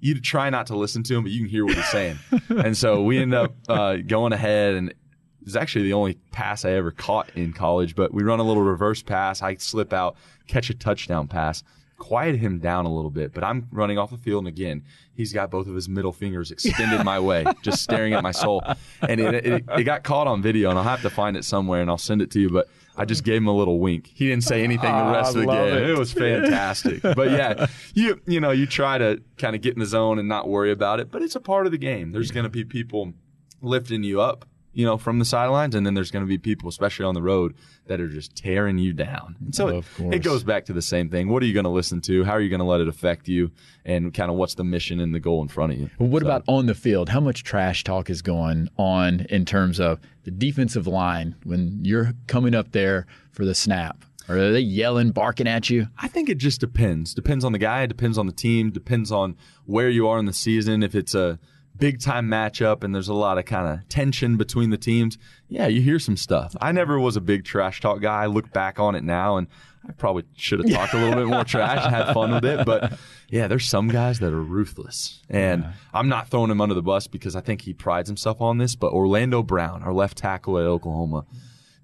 [0.00, 2.18] you try not to listen to him, but you can hear what he's saying.
[2.48, 4.94] and so we end up uh, going ahead, and
[5.42, 7.94] it's actually the only pass I ever caught in college.
[7.94, 9.42] But we run a little reverse pass.
[9.42, 11.62] I slip out, catch a touchdown pass,
[11.98, 13.32] quiet him down a little bit.
[13.32, 14.82] But I'm running off the field, and again,
[15.14, 18.62] he's got both of his middle fingers extended my way, just staring at my soul.
[19.06, 21.82] And it, it, it got caught on video, and I'll have to find it somewhere,
[21.82, 22.50] and I'll send it to you.
[22.50, 24.10] But I just gave him a little wink.
[24.12, 25.74] He didn't say anything the rest of the game.
[25.74, 25.90] it.
[25.90, 25.98] It.
[25.98, 27.02] was fantastic.
[27.02, 30.28] but yeah, you you know, you try to kind of get in the zone and
[30.28, 32.12] not worry about it, but it's a part of the game.
[32.12, 33.14] There's going to be people
[33.62, 36.68] lifting you up, you know, from the sidelines, and then there's going to be people,
[36.68, 37.54] especially on the road,
[37.86, 39.34] that are just tearing you down.
[39.40, 40.14] And so Of it, course.
[40.14, 41.28] it goes back to the same thing.
[41.28, 42.22] What are you going to listen to?
[42.24, 43.50] How are you going to let it affect you?
[43.84, 45.90] And kind of what's the mission and the goal in front of you?
[45.98, 47.08] Well, what about on the field?
[47.08, 52.12] How much trash talk is going on in terms of the defensive line when you're
[52.28, 54.04] coming up there for the snap?
[54.28, 55.88] Are they yelling, barking at you?
[55.98, 57.14] I think it just depends.
[57.14, 57.84] Depends on the guy.
[57.86, 58.70] Depends on the team.
[58.70, 60.84] Depends on where you are in the season.
[60.84, 61.40] If it's a
[61.80, 65.66] big time matchup and there's a lot of kind of tension between the teams, yeah,
[65.66, 66.54] you hear some stuff.
[66.60, 68.22] I never was a big trash talk guy.
[68.22, 69.48] I look back on it now and
[69.88, 72.66] I probably should have talked a little bit more trash and had fun with it.
[72.66, 72.92] But
[73.30, 75.22] yeah, there's some guys that are ruthless.
[75.30, 78.58] And I'm not throwing him under the bus because I think he prides himself on
[78.58, 78.76] this.
[78.76, 81.24] But Orlando Brown, our left tackle at Oklahoma,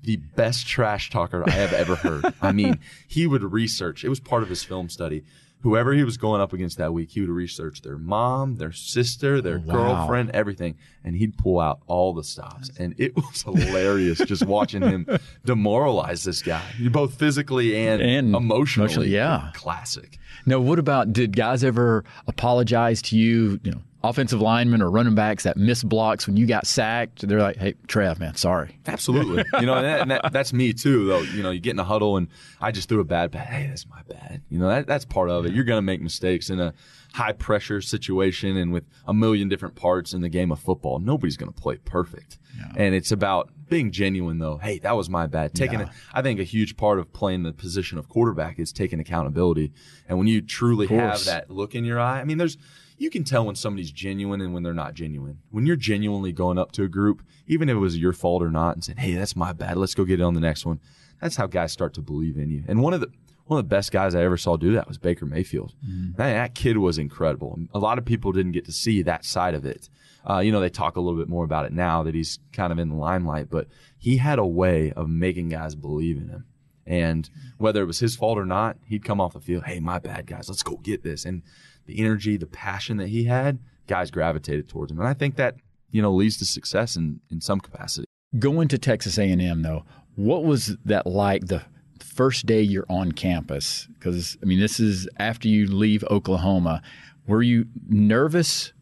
[0.02, 2.32] the best trash talker I have ever heard.
[2.42, 2.78] I mean,
[3.08, 4.04] he would research.
[4.04, 5.24] It was part of his film study.
[5.66, 9.40] Whoever he was going up against that week, he would research their mom, their sister,
[9.40, 9.74] their oh, wow.
[9.74, 12.70] girlfriend, everything, and he'd pull out all the stops.
[12.78, 15.08] And it was hilarious just watching him
[15.44, 18.84] demoralize this guy, both physically and, And emotionally.
[18.84, 19.50] emotionally, yeah.
[19.54, 20.20] classic.
[20.46, 25.14] Now, what about did guys ever apologize to you, you know, offensive linemen or running
[25.14, 27.26] backs that miss blocks when you got sacked?
[27.26, 28.78] They're like, hey, Trev, man, sorry.
[28.86, 29.44] Absolutely.
[29.60, 31.20] You know, and, that, and that, that's me too, though.
[31.20, 32.28] You know, you get in a huddle and
[32.60, 33.48] I just threw a bad pass.
[33.48, 34.42] Hey, that's my bad.
[34.50, 35.52] You know, that, that's part of it.
[35.52, 36.74] You're going to make mistakes in a
[37.14, 40.98] high pressure situation and with a million different parts in the game of football.
[40.98, 42.38] Nobody's going to play perfect.
[42.74, 44.56] And it's about being genuine, though.
[44.56, 45.54] Hey, that was my bad.
[45.54, 45.86] Taking, Yeah.
[46.14, 49.72] a, I think a huge part of playing the position of quarterback is taking accountability.
[50.08, 52.56] And when you truly have that look in your eye, I mean, there's,
[52.98, 55.38] you can tell when somebody's genuine and when they're not genuine.
[55.50, 58.50] When you're genuinely going up to a group, even if it was your fault or
[58.50, 59.76] not, and saying, "Hey, that's my bad.
[59.76, 60.80] Let's go get it on the next one."
[61.20, 62.64] That's how guys start to believe in you.
[62.68, 63.08] And one of the
[63.46, 65.72] one of the best guys I ever saw do that was Baker Mayfield.
[66.18, 67.58] Man, that kid was incredible.
[67.72, 69.88] A lot of people didn't get to see that side of it.
[70.28, 72.72] Uh, you know, they talk a little bit more about it now that he's kind
[72.72, 76.44] of in the limelight, but he had a way of making guys believe in him.
[76.84, 77.28] And
[77.58, 80.26] whether it was his fault or not, he'd come off the field, hey, my bad,
[80.26, 81.24] guys, let's go get this.
[81.24, 81.42] And
[81.86, 84.98] the energy, the passion that he had, guys gravitated towards him.
[84.98, 85.56] And I think that,
[85.90, 88.06] you know, leads to success in, in some capacity.
[88.38, 89.84] Going to Texas A&M though,
[90.16, 91.62] what was that like the
[92.00, 93.86] first day you're on campus?
[93.94, 96.82] Because I mean, this is after you leave Oklahoma.
[97.26, 98.72] Were you nervous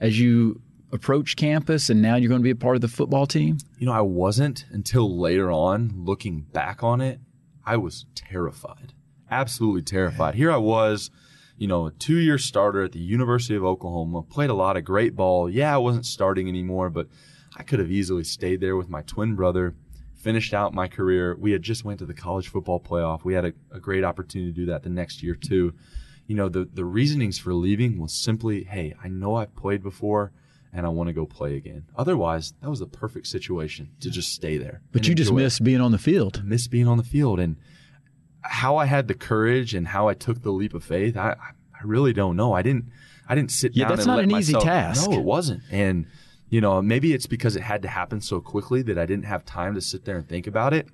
[0.00, 0.60] as you
[0.92, 3.58] approach campus, and now you're going to be a part of the football team?
[3.78, 7.20] You know, I wasn't until later on, looking back on it,
[7.66, 8.94] I was terrified.
[9.30, 10.34] Absolutely terrified.
[10.34, 11.10] Here I was,
[11.58, 14.84] you know, a two year starter at the University of Oklahoma, played a lot of
[14.84, 15.50] great ball.
[15.50, 17.08] Yeah, I wasn't starting anymore, but
[17.56, 19.74] I could have easily stayed there with my twin brother,
[20.14, 21.36] finished out my career.
[21.38, 23.24] We had just went to the college football playoff.
[23.24, 25.74] We had a, a great opportunity to do that the next year too.
[26.28, 30.32] You know, the, the reasonings for leaving was simply, hey, I know I've played before
[30.72, 31.86] and I want to go play again.
[31.96, 34.82] Otherwise, that was the perfect situation to just stay there.
[34.92, 35.64] But you just miss it.
[35.64, 36.44] being on the field.
[36.44, 37.56] miss being on the field and
[38.42, 41.16] how I had the courage and how I took the leap of faith.
[41.16, 42.52] I I really don't know.
[42.52, 42.86] I didn't
[43.28, 43.96] I didn't sit Yeah, down.
[43.96, 45.08] that's and not an easy task.
[45.08, 45.62] No, it wasn't.
[45.70, 46.06] And
[46.50, 49.44] you know, maybe it's because it had to happen so quickly that I didn't have
[49.44, 50.88] time to sit there and think about it.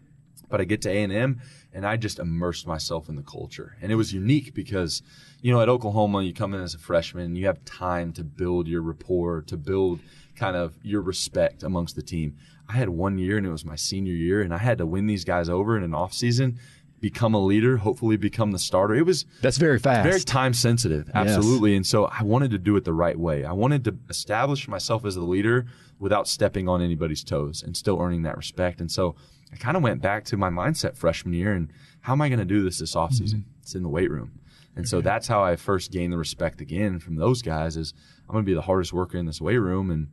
[0.51, 1.41] But I get to A and M,
[1.73, 5.03] and I just immersed myself in the culture, and it was unique because,
[5.41, 8.23] you know, at Oklahoma, you come in as a freshman, and you have time to
[8.25, 10.01] build your rapport, to build
[10.37, 12.37] kind of your respect amongst the team.
[12.69, 15.07] I had one year, and it was my senior year, and I had to win
[15.07, 16.59] these guys over in an off season,
[17.05, 18.95] become a leader, hopefully become the starter.
[18.95, 20.09] It was That's very fast.
[20.09, 21.77] very time sensitive, absolutely.
[21.77, 23.45] And so I wanted to do it the right way.
[23.45, 25.67] I wanted to establish myself as a leader
[25.99, 28.81] without stepping on anybody's toes and still earning that respect.
[28.81, 29.17] And so
[29.53, 32.39] I kind of went back to my mindset freshman year and how am I going
[32.39, 33.41] to do this this offseason?
[33.41, 33.61] Mm-hmm.
[33.61, 34.41] It's in the weight room.
[34.75, 37.93] And so that's how I first gained the respect again from those guys is
[38.27, 40.09] I'm going to be the hardest worker in this weight room and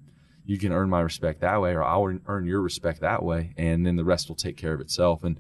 [0.46, 3.86] you can earn my respect that way or I'll earn your respect that way and
[3.86, 5.24] then the rest will take care of itself.
[5.24, 5.40] And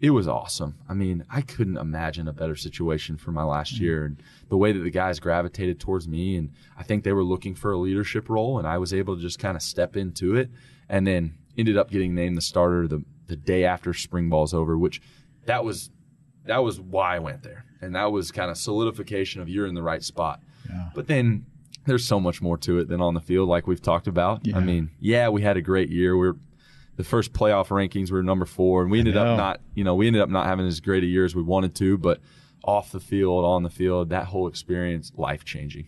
[0.00, 0.76] it was awesome.
[0.88, 3.84] I mean, I couldn't imagine a better situation for my last mm-hmm.
[3.84, 6.36] year and the way that the guys gravitated towards me.
[6.36, 9.22] And I think they were looking for a leadership role, and I was able to
[9.22, 10.50] just kind of step into it
[10.88, 14.78] and then ended up getting named the starter the, the day after spring ball's over,
[14.78, 15.02] which
[15.46, 15.90] that was
[16.44, 17.64] that was why I went there.
[17.80, 20.40] And that was kind of solidification of you're in the right spot.
[20.94, 21.44] But then
[21.86, 24.42] there's so much more to it than on the field, like we've talked about.
[24.54, 26.16] I mean, yeah, we had a great year.
[26.16, 26.36] We're
[26.98, 29.94] the first playoff rankings we were number four, and we ended up not, you know,
[29.94, 32.20] we ended up not having as great a year as we wanted to, but
[32.64, 35.86] off the field, on the field, that whole experience, life changing.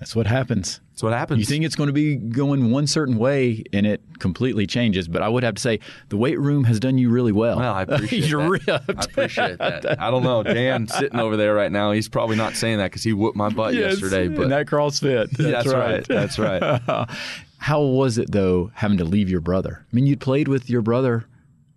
[0.00, 0.80] That's what happens.
[0.90, 1.38] That's what happens.
[1.38, 5.06] You think it's going to be going one certain way, and it completely changes.
[5.06, 5.78] But I would have to say
[6.08, 7.58] the weight room has done you really well.
[7.58, 8.66] Well, I appreciate You're that.
[8.86, 9.00] ripped.
[9.00, 10.00] I appreciate that.
[10.00, 10.42] I don't know.
[10.42, 13.50] Dan sitting over there right now, he's probably not saying that because he whooped my
[13.50, 14.26] butt Yes, yesterday.
[14.28, 15.30] But that CrossFit.
[15.30, 16.06] That's, that's right.
[16.06, 17.08] That's right.
[17.58, 19.84] How was it though having to leave your brother?
[19.90, 21.26] I mean, you'd played with your brother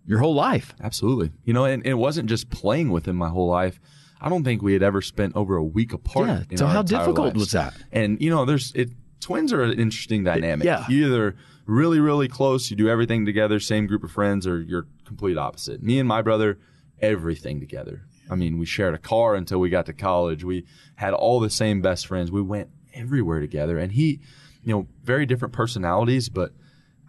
[0.06, 0.74] your whole life.
[0.80, 1.32] Absolutely.
[1.44, 3.80] You know, and, and it wasn't just playing with him my whole life.
[4.20, 6.46] I don't think we had ever spent over a week apart.
[6.50, 6.56] Yeah.
[6.56, 7.38] So how difficult lives.
[7.38, 7.74] was that?
[7.90, 8.90] And you know, there's it.
[9.20, 10.64] Twins are an interesting dynamic.
[10.64, 10.84] yeah.
[10.88, 14.86] You either really, really close, you do everything together, same group of friends, or you're
[15.04, 15.82] complete opposite.
[15.82, 16.58] Me and my brother,
[17.00, 18.02] everything together.
[18.30, 20.42] I mean, we shared a car until we got to college.
[20.42, 20.64] We
[20.96, 22.32] had all the same best friends.
[22.32, 23.78] We went everywhere together.
[23.78, 24.20] And he,
[24.62, 26.52] you know, very different personalities, but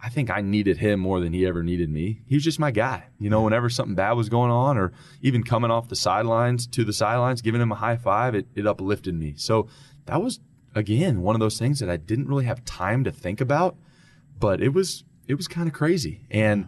[0.02, 2.22] I think I needed him more than he ever needed me.
[2.26, 3.06] He was just my guy.
[3.20, 6.84] You know, whenever something bad was going on or even coming off the sidelines to
[6.84, 9.36] the sidelines, giving him a high five, it, it uplifted me.
[9.38, 9.70] So
[10.08, 10.42] that was,
[10.76, 13.78] again, one of those things that I didn't really have time to think about,
[14.40, 16.26] but it was, it was kind of crazy.
[16.30, 16.68] And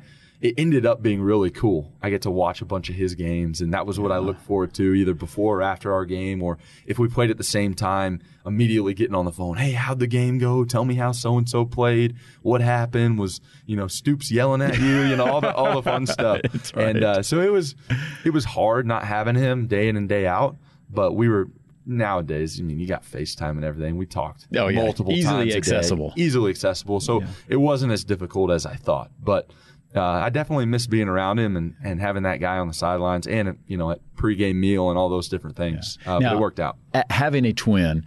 [0.50, 1.92] it ended up being really cool.
[2.02, 4.40] I get to watch a bunch of his games, and that was what I look
[4.40, 7.74] forward to either before or after our game, or if we played at the same
[7.74, 9.58] time, immediately getting on the phone.
[9.58, 10.64] Hey, how'd the game go?
[10.66, 12.16] Tell me how so and so played.
[12.42, 13.18] What happened?
[13.18, 15.02] Was you know Stoops yelling at you?
[15.02, 16.42] You know all the all the fun stuff.
[16.76, 16.96] right.
[16.96, 17.76] And uh, so it was
[18.24, 20.58] it was hard not having him day in and day out,
[20.90, 21.48] but we were.
[21.88, 23.96] Nowadays, I mean, you got FaceTime and everything.
[23.96, 24.82] We talked Oh, yeah.
[24.82, 25.58] multiple Easily times day.
[25.58, 26.14] accessible.
[26.16, 27.00] easily accessible.
[27.00, 29.12] So it wasn't as difficult as I thought.
[29.24, 29.52] But
[29.96, 33.28] uh, I definitely miss being around him and, and having that guy on the sidelines
[33.28, 35.98] and, you know, at pregame meal and all those different things.
[36.06, 36.78] Uh, Now- but it worked out.
[37.10, 38.06] Having a twin,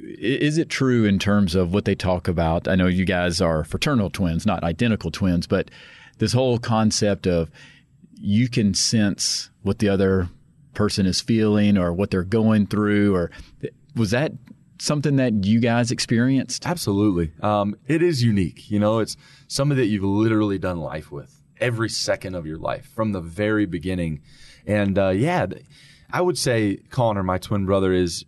[0.00, 2.68] is it true in terms of what they talk about?
[2.68, 5.70] I know you guys are fraternal twins, not identical twins, but
[6.18, 7.50] this whole concept of
[8.20, 10.28] you can sense what the other
[10.74, 13.30] person is feeling or what they're going through, or
[13.94, 14.32] was that
[14.78, 16.66] something that you guys experienced?
[16.66, 17.32] Absolutely.
[17.42, 18.70] Um, it is unique.
[18.70, 19.16] You know, it's
[19.48, 23.66] somebody that you've literally done life with every second of your life from the very
[23.66, 24.20] beginning.
[24.66, 25.46] And uh, yeah,
[26.12, 28.24] I would say Connor, my twin brother, is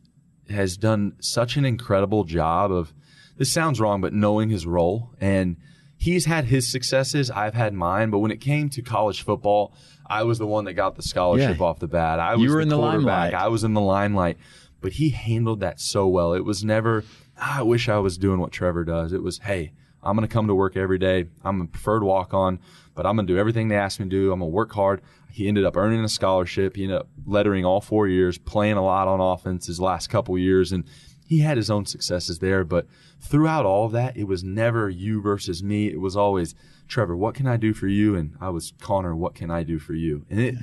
[0.48, 2.92] has done such an incredible job of.
[3.36, 5.56] This sounds wrong, but knowing his role and
[5.96, 7.30] he's had his successes.
[7.30, 8.10] I've had mine.
[8.10, 9.72] But when it came to college football,
[10.06, 11.64] I was the one that got the scholarship Yeah.
[11.64, 12.20] off the bat.
[12.20, 13.06] I You was were the in the quarterback.
[13.32, 13.34] limelight.
[13.34, 14.36] I was in the limelight,
[14.80, 16.32] but he handled that so well.
[16.32, 17.04] It was never,
[17.38, 19.12] "Ah, I wish I was doing what Trevor does.
[19.12, 21.26] It was, hey, I'm going to come to work every day.
[21.44, 22.58] I'm a preferred walk on,
[22.94, 24.32] but I'm going to do everything they ask me to do.
[24.32, 25.02] I'm going to work hard.
[25.30, 26.76] He ended up earning a scholarship.
[26.76, 30.36] He ended up lettering all four years, playing a lot on offense his last couple
[30.38, 30.72] years.
[30.72, 30.84] And
[31.26, 32.64] he had his own successes there.
[32.64, 32.86] But
[33.20, 35.88] throughout all of that, it was never you versus me.
[35.88, 36.54] It was always,
[36.88, 38.16] Trevor, what can I do for you?
[38.16, 40.24] And I was, Connor, what can I do for you?
[40.30, 40.54] And it,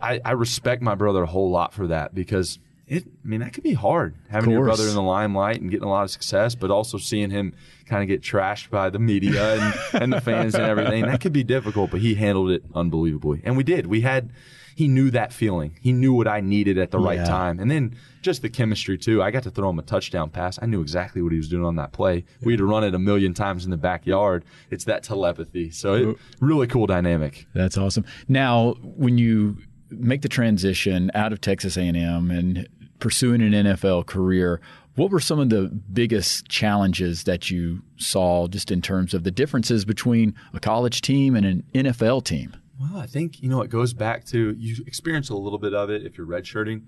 [0.00, 2.58] I, I respect my brother a whole lot for that because
[2.90, 5.86] it, I mean, that could be hard having your brother in the limelight and getting
[5.86, 7.54] a lot of success, but also seeing him
[7.86, 11.06] kind of get trashed by the media and, and the fans and everything.
[11.06, 13.42] That could be difficult, but he handled it unbelievably.
[13.44, 13.86] And we did.
[13.86, 14.32] We had,
[14.74, 15.78] he knew that feeling.
[15.80, 17.60] He knew what I needed at the right time.
[17.60, 19.22] And then just the chemistry too.
[19.22, 20.58] I got to throw him a touchdown pass.
[20.60, 22.24] I knew exactly what he was doing on that play.
[22.42, 24.44] We had to run it a million times in the backyard.
[24.68, 25.70] It's that telepathy.
[25.70, 27.46] So it, really cool dynamic.
[27.54, 28.04] That's awesome.
[28.26, 29.58] Now, when you
[29.90, 32.68] make the transition out of Texas A&M and
[33.00, 34.60] pursuing an NFL career,
[34.94, 39.30] what were some of the biggest challenges that you saw just in terms of the
[39.30, 42.56] differences between a college team and an NFL team?
[42.80, 45.90] Well, I think, you know, it goes back to you experience a little bit of
[45.90, 46.82] it if you're redshirting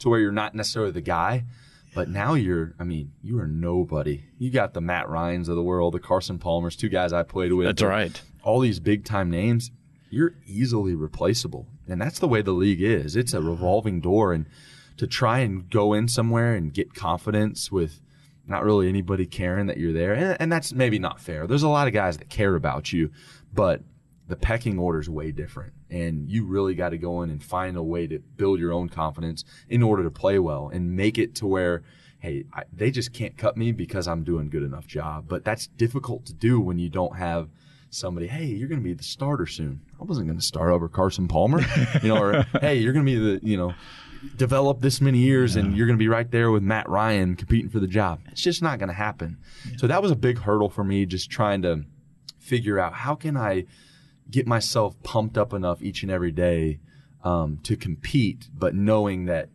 [0.00, 1.44] to where you're not necessarily the guy,
[1.94, 4.24] but now you're, I mean, you are nobody.
[4.38, 7.52] You got the Matt Ryans of the world, the Carson Palmers, two guys I played
[7.52, 7.66] with.
[7.66, 8.20] That's right.
[8.42, 9.70] All these big time names,
[10.10, 11.66] you're easily replaceable.
[11.88, 13.16] And that's the way the league is.
[13.16, 14.32] It's a revolving door.
[14.32, 14.46] And
[14.98, 18.00] to try and go in somewhere and get confidence with
[18.46, 21.46] not really anybody caring that you're there, and, and that's maybe not fair.
[21.46, 23.10] There's a lot of guys that care about you,
[23.52, 23.82] but
[24.28, 25.72] the pecking order is way different.
[25.90, 28.88] And you really got to go in and find a way to build your own
[28.90, 31.82] confidence in order to play well and make it to where,
[32.18, 35.26] hey, I, they just can't cut me because I'm doing good enough job.
[35.28, 37.48] But that's difficult to do when you don't have
[37.90, 39.80] somebody, hey, you're going to be the starter soon.
[39.98, 41.62] I wasn't going to start over Carson Palmer,
[42.02, 43.74] you know, or hey, you're going to be the, you know,
[44.36, 47.70] develop this many years and you're going to be right there with Matt Ryan competing
[47.70, 48.20] for the job.
[48.30, 49.38] It's just not going to happen.
[49.76, 51.84] So that was a big hurdle for me, just trying to
[52.38, 53.64] figure out how can I
[54.30, 56.80] get myself pumped up enough each and every day
[57.24, 59.48] um, to compete, but knowing that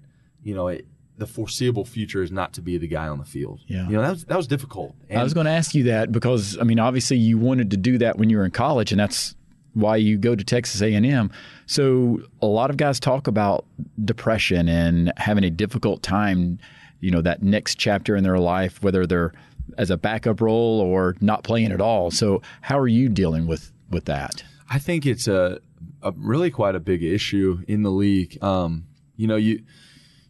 [0.44, 0.86] you know it,
[1.18, 3.62] the foreseeable future is not to be the guy on the field.
[3.68, 3.88] Yeah.
[3.88, 4.96] you know that was that was difficult.
[5.10, 7.78] And I was going to ask you that because I mean, obviously, you wanted to
[7.78, 9.36] do that when you were in college, and that's
[9.74, 11.32] why you go to Texas A&M.
[11.66, 13.66] So a lot of guys talk about
[14.04, 16.60] depression and having a difficult time.
[17.00, 19.34] you know, that next chapter in their life, whether they're
[19.78, 22.12] as a backup role or not playing at all.
[22.12, 24.44] So, how are you dealing with with that?
[24.70, 25.60] I think it's a,
[26.02, 28.42] a really quite a big issue in the league.
[28.44, 29.64] Um, you know, you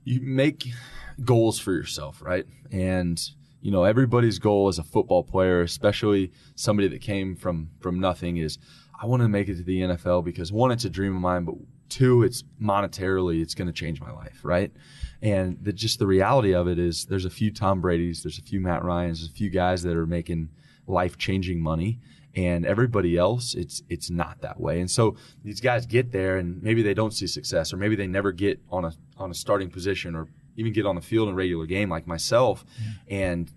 [0.04, 0.68] you make
[1.24, 2.46] goals for yourself, right?
[2.72, 3.22] And
[3.62, 8.38] you know, everybody's goal as a football player, especially somebody that came from from nothing,
[8.38, 8.58] is
[9.00, 11.44] I want to make it to the NFL because one, it's a dream of mine,
[11.46, 11.56] but
[11.89, 14.72] two, it's monetarily, it's going to change my life, right?
[15.22, 18.41] And the, just the reality of it is, there's a few Tom Brady's, there's a
[18.41, 20.50] few Matt Ryan's, there's a few guys that are making
[20.88, 22.00] life changing money,
[22.36, 24.80] and everybody else, it's it's not that way.
[24.80, 28.08] And so these guys get there, and maybe they don't see success, or maybe they
[28.08, 30.28] never get on a on a starting position, or
[30.58, 32.66] even get on the field in a regular game like myself.
[33.08, 33.52] And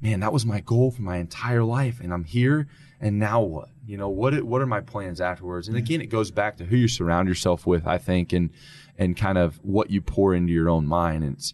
[0.00, 2.68] man, that was my goal for my entire life, and I'm here.
[3.02, 3.68] And now what?
[3.84, 5.66] You know, what what are my plans afterwards?
[5.66, 5.84] And mm-hmm.
[5.84, 8.50] again, it goes back to who you surround yourself with, I think, and
[8.96, 11.24] and kind of what you pour into your own mind.
[11.24, 11.52] And it's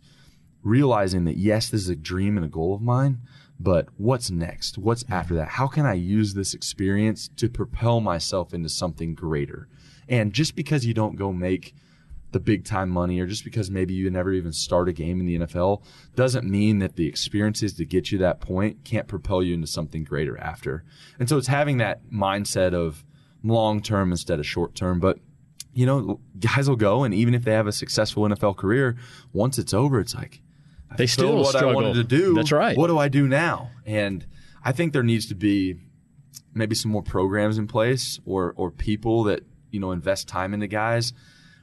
[0.63, 3.23] realizing that yes, this is a dream and a goal of mine,
[3.59, 4.77] but what's next?
[4.77, 5.49] What's after that?
[5.49, 9.69] How can I use this experience to propel myself into something greater?
[10.07, 11.75] And just because you don't go make
[12.33, 15.27] the big time money or just because maybe you never even start a game in
[15.27, 15.83] the NFL
[16.15, 20.05] doesn't mean that the experiences to get you that point can't propel you into something
[20.05, 20.85] greater after.
[21.19, 23.05] And so it's having that mindset of
[23.43, 25.01] long term instead of short term.
[25.01, 25.21] But,
[25.73, 28.97] you know, guys will go and even if they have a successful NFL career,
[29.33, 30.43] once it's over, it's like,
[30.97, 31.71] they still what struggle.
[31.71, 32.35] I wanted to do.
[32.35, 32.77] That's right.
[32.77, 33.71] What do I do now?
[33.87, 34.27] And
[34.65, 35.77] I think there needs to be
[36.55, 40.67] maybe some more programs in place or, or people that, you know, invest time into
[40.67, 41.13] guys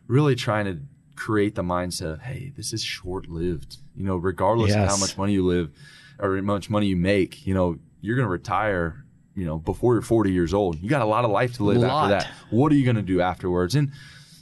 [0.08, 0.80] really trying to
[1.16, 3.78] create the mindset of, hey, this is short lived.
[3.96, 4.84] You know, regardless yes.
[4.84, 5.72] of how much money you live
[6.20, 9.94] or how much money you make, you know, you're going to retire, you know, before
[9.96, 10.80] you're 40 years old.
[10.80, 12.28] You got a lot of life to live after that.
[12.50, 13.76] What are you going to do afterwards?
[13.76, 13.92] And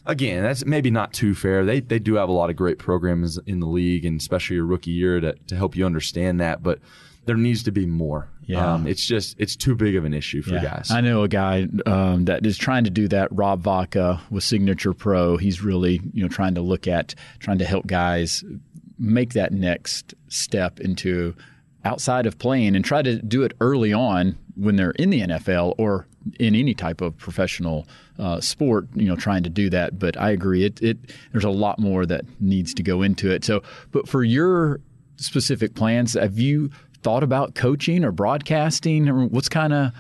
[0.06, 1.66] again, that's maybe not too fair.
[1.66, 4.66] They they do have a lot of great programs in the league, and especially your
[4.66, 6.64] rookie year to to help you understand that.
[6.64, 6.80] But
[7.26, 8.30] there needs to be more.
[8.46, 8.74] Yeah.
[8.74, 10.64] Um, it's just it's too big of an issue for yeah.
[10.64, 10.92] guys.
[10.92, 13.30] I know a guy um, that is trying to do that.
[13.32, 15.38] Rob Vaca with Signature Pro.
[15.38, 18.44] He's really you know trying to look at trying to help guys
[19.00, 21.36] make that next step into
[21.86, 25.76] outside of playing and try to do it early on when they're in the NFL
[25.78, 26.08] or
[26.40, 27.86] in any type of professional
[28.18, 30.00] uh, sport, you know, trying to do that.
[30.00, 30.98] But I agree, it, it
[31.32, 33.44] there's a lot more that needs to go into it.
[33.44, 34.80] So, but for your
[35.18, 36.70] specific plans, have you
[37.04, 39.08] thought about coaching or broadcasting?
[39.08, 39.92] Or what's kind of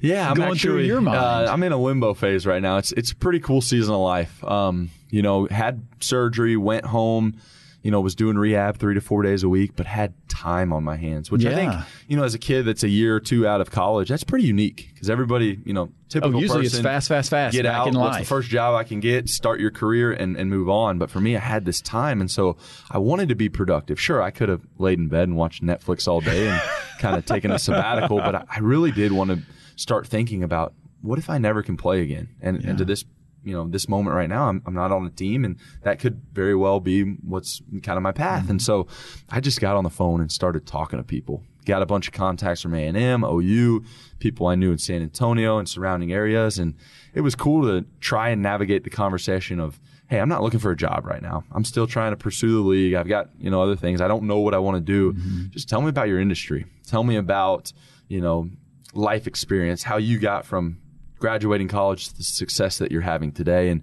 [0.00, 1.18] yeah, I'm going actually, through your mind?
[1.18, 2.78] Uh, I'm in a limbo phase right now.
[2.78, 4.42] It's it's a pretty cool season of life.
[4.44, 7.36] Um, you know, had surgery, went home
[7.82, 10.84] you know, was doing rehab three to four days a week, but had time on
[10.84, 11.50] my hands, which yeah.
[11.50, 11.74] I think,
[12.08, 14.44] you know, as a kid that's a year or two out of college, that's pretty
[14.44, 17.54] unique because everybody, you know, typical oh, usually person, it's fast, fast, fast.
[17.54, 17.92] Get out.
[17.94, 19.28] What's the first job I can get?
[19.28, 20.98] Start your career and, and move on.
[20.98, 22.56] But for me, I had this time, and so
[22.90, 23.98] I wanted to be productive.
[23.98, 26.60] Sure, I could have laid in bed and watched Netflix all day and
[26.98, 29.40] kind of taken a sabbatical, but I, I really did want to
[29.76, 32.28] start thinking about what if I never can play again?
[32.42, 32.70] And, yeah.
[32.70, 33.04] and to this
[33.44, 36.20] you know this moment right now I'm, I'm not on a team and that could
[36.32, 38.42] very well be what's kind of my path.
[38.42, 38.50] Mm-hmm.
[38.52, 38.86] and so
[39.30, 41.42] i just got on the phone and started talking to people.
[41.66, 43.84] Got a bunch of contacts from a&m ou
[44.18, 46.58] people i knew in san antonio and surrounding areas.
[46.58, 46.74] And
[47.14, 50.70] it was cool to try and navigate the conversation of hey i'm not looking for
[50.70, 51.44] a job right now.
[51.52, 52.94] I'm still trying to pursue the league.
[52.94, 54.00] I've got you know other things.
[54.00, 55.12] I don't know what i want to do.
[55.12, 55.50] Mm-hmm.
[55.50, 56.66] just tell me about your industry.
[56.86, 57.72] Tell me about
[58.08, 58.50] you know
[58.92, 60.78] life experience how you got from
[61.20, 63.68] graduating college to the success that you're having today.
[63.68, 63.82] And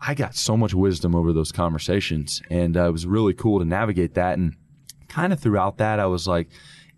[0.00, 3.64] I got so much wisdom over those conversations, and uh, it was really cool to
[3.64, 4.38] navigate that.
[4.38, 4.54] And
[5.08, 6.48] kind of throughout that, I was like,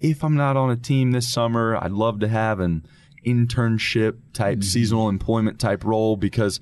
[0.00, 2.86] if I'm not on a team this summer, I'd love to have an
[3.26, 4.62] internship type, mm-hmm.
[4.62, 6.60] seasonal employment type role because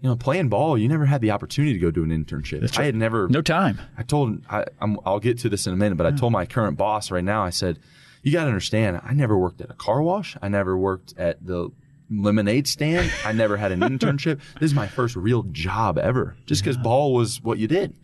[0.00, 2.60] you know, playing ball, you never had the opportunity to go do an internship.
[2.60, 3.28] That's I had never.
[3.28, 3.80] No time.
[3.96, 6.12] I told, I'm I'll get to this in a minute, but yeah.
[6.12, 7.78] I told my current boss right now, I said,
[8.22, 10.36] you got to understand, I never worked at a car wash.
[10.42, 11.70] I never worked at the
[12.12, 13.10] lemonade stand.
[13.24, 14.40] I never had an internship.
[14.60, 16.82] This is my first real job ever, just because yeah.
[16.82, 17.94] ball was what you did.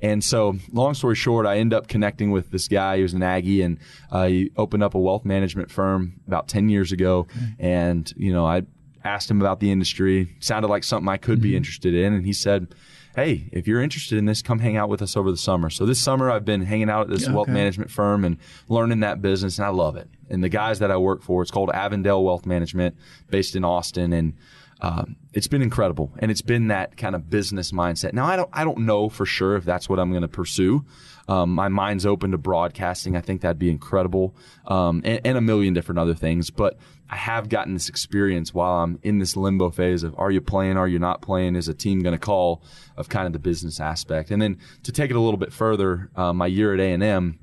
[0.00, 3.62] And so, long story short, I end up connecting with this guy who's an Aggie,
[3.62, 3.78] and
[4.10, 7.26] uh, he opened up a wealth management firm about ten years ago.
[7.36, 7.54] Okay.
[7.58, 8.62] And you know, I
[9.04, 10.36] asked him about the industry.
[10.40, 11.42] Sounded like something I could mm-hmm.
[11.42, 12.74] be interested in, and he said,
[13.18, 15.70] hey, if you're interested in this, come hang out with us over the summer.
[15.70, 17.32] So this summer, I've been hanging out at this okay.
[17.32, 18.36] wealth management firm and
[18.68, 20.08] learning that business, and I love it.
[20.30, 22.96] And the guys that I work for, it's called Avondale Wealth Management,
[23.28, 24.34] based in Austin, and
[24.80, 28.12] um, it's been incredible, and it's been that kind of business mindset.
[28.12, 30.84] Now, I don't, I don't know for sure if that's what I'm going to pursue.
[31.26, 33.16] Um, my mind's open to broadcasting.
[33.16, 36.50] I think that'd be incredible, um, and, and, a million different other things.
[36.50, 36.78] But
[37.10, 40.76] I have gotten this experience while I'm in this limbo phase of are you playing,
[40.76, 41.56] are you not playing?
[41.56, 42.62] Is a team going to call?
[42.96, 46.10] Of kind of the business aspect, and then to take it a little bit further,
[46.16, 47.38] uh, my year at A and M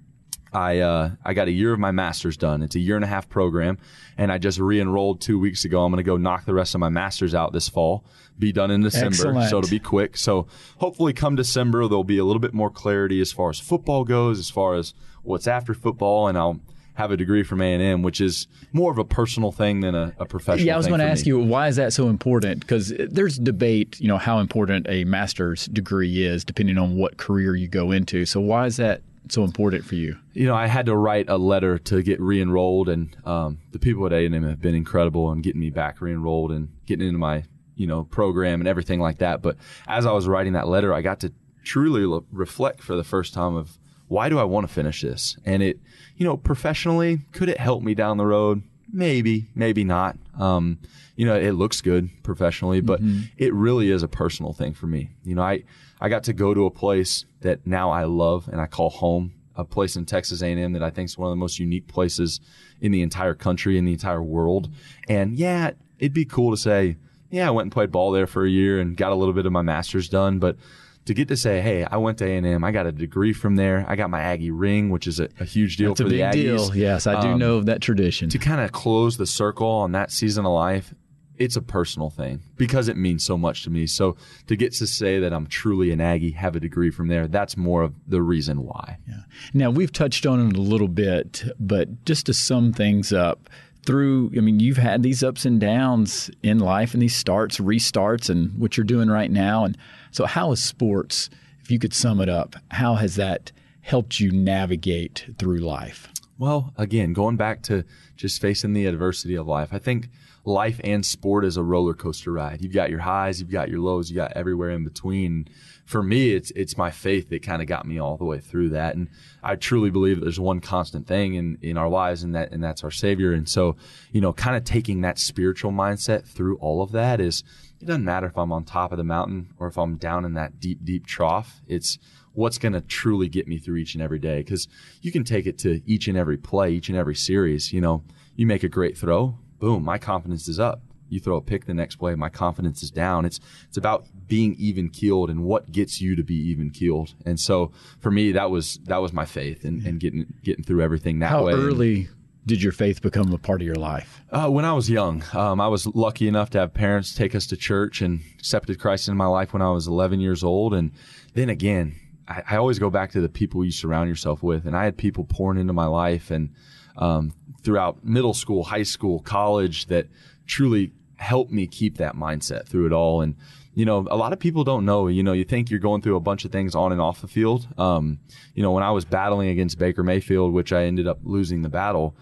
[0.56, 2.62] I uh, I got a year of my master's done.
[2.62, 3.78] It's a year and a half program,
[4.18, 5.84] and I just re-enrolled two weeks ago.
[5.84, 8.06] I'm going to go knock the rest of my master's out this fall.
[8.40, 9.50] Be done in December, Excellent.
[9.50, 10.18] so it'll be quick.
[10.18, 10.48] So
[10.78, 14.40] hopefully, come December, there'll be a little bit more clarity as far as football goes,
[14.40, 14.94] as far as
[15.24, 16.60] what's after football, and I'll
[16.96, 20.26] have a degree from A&M, which is more of a personal thing than a, a
[20.26, 20.66] professional.
[20.66, 21.30] Yeah, I was going to ask me.
[21.30, 22.62] you why is that so important?
[22.62, 27.56] Because there's debate, you know, how important a master's degree is depending on what career
[27.56, 28.26] you go into.
[28.26, 30.18] So why is that so important for you?
[30.34, 34.06] you know, I had to write a letter to get re-enrolled, and um, the people
[34.06, 37.20] at A and M have been incredible in getting me back re-enrolled and getting into
[37.20, 37.44] my
[37.76, 39.42] you know program and everything like that.
[39.42, 41.34] But as I was writing that letter, I got to
[41.64, 43.78] truly lo- reflect for the first time of
[44.08, 45.38] why do I want to finish this?
[45.46, 45.80] And it,
[46.16, 48.64] you know, professionally, could it help me down the road?
[48.92, 50.18] Maybe, maybe not.
[50.40, 50.80] Um,
[51.16, 53.00] you know, it looks good professionally, but
[53.38, 55.10] it really is a personal thing for me.
[55.24, 55.64] You know, I
[56.00, 59.34] I got to go to a place that now I love and I call home
[59.56, 62.42] a place in Texas A&M that I think is one of the most unique places
[62.82, 64.70] in the entire country, in the entire world.
[65.08, 66.98] And yeah, it'd be cool to say,
[67.32, 69.46] yeah, I went and played ball there for a year and got a little bit
[69.46, 70.58] of my master's done, but
[71.06, 73.86] to get to say, hey, I went to A&M, I got a degree from there,
[73.88, 76.20] I got my Aggie ring, which is a, a huge deal It's a for big
[76.20, 76.68] the Aggies.
[76.72, 76.76] deal.
[76.76, 78.30] Yes, I do Um, know of that tradition.
[78.30, 80.94] to kind of close the circle on that season of life,
[81.38, 83.86] it's a personal thing because it means so much to me.
[83.88, 84.16] So
[84.48, 87.58] to get to say that I'm truly an Aggie, have a degree from there, that's
[87.58, 88.98] more of the reason why.
[89.08, 89.16] Yeah.
[89.54, 93.50] Now we've touched on it a little bit, but just to sum things up,
[93.86, 98.30] through I mean, you've had these ups and downs in life and these starts, restarts,
[98.32, 99.66] and what you're doing right now.
[99.66, 99.78] And
[100.16, 101.30] so, how is sports?
[101.62, 103.52] If you could sum it up, how has that
[103.82, 106.08] helped you navigate through life?
[106.38, 107.84] Well, again, going back to
[108.16, 110.08] just facing the adversity of life, I think
[110.46, 112.62] life and sport is a roller coaster ride.
[112.62, 115.50] You've got your highs, you've got your lows, you got everywhere in between.
[115.86, 118.70] For me, it's it's my faith that kind of got me all the way through
[118.70, 119.10] that, and
[119.44, 122.86] I truly believe there's one constant thing in in our lives, and that and that's
[122.86, 123.34] our Savior.
[123.34, 123.76] And so,
[124.14, 127.44] you know, kind of taking that spiritual mindset through all of that is
[127.86, 130.34] it doesn't matter if I'm on top of the mountain or if I'm down in
[130.34, 131.62] that deep deep trough.
[131.68, 132.00] It's
[132.34, 134.68] what's going to truly get me through each and every day because
[135.04, 137.72] you can take it to each and every play, each and every series.
[137.72, 138.04] You know,
[138.36, 140.82] you make a great throw, boom, my confidence is up.
[141.10, 143.24] You throw a pick the next play, my confidence is down.
[143.24, 147.14] It's it's about being even keeled and what gets you to be even keeled.
[147.24, 150.82] And so for me, that was that was my faith and, and getting getting through
[150.82, 151.54] everything that How way.
[151.54, 152.10] early
[152.46, 154.22] did your faith become a part of your life?
[154.32, 157.48] Uh, when I was young, um, I was lucky enough to have parents take us
[157.48, 160.74] to church and accepted Christ in my life when I was 11 years old.
[160.74, 160.92] And
[161.34, 161.96] then again,
[162.28, 164.66] I, I always go back to the people you surround yourself with.
[164.66, 166.54] And I had people pouring into my life and
[166.98, 167.34] um,
[167.64, 170.08] throughout middle school, high school, college that
[170.46, 173.22] truly helped me keep that mindset through it all.
[173.22, 173.36] And
[173.76, 175.08] you know, a lot of people don't know.
[175.08, 177.28] You know, you think you're going through a bunch of things on and off the
[177.28, 177.68] field.
[177.78, 178.20] Um,
[178.56, 181.70] you know, when I was battling against Baker Mayfield, which I ended up losing the
[181.70, 182.16] battle,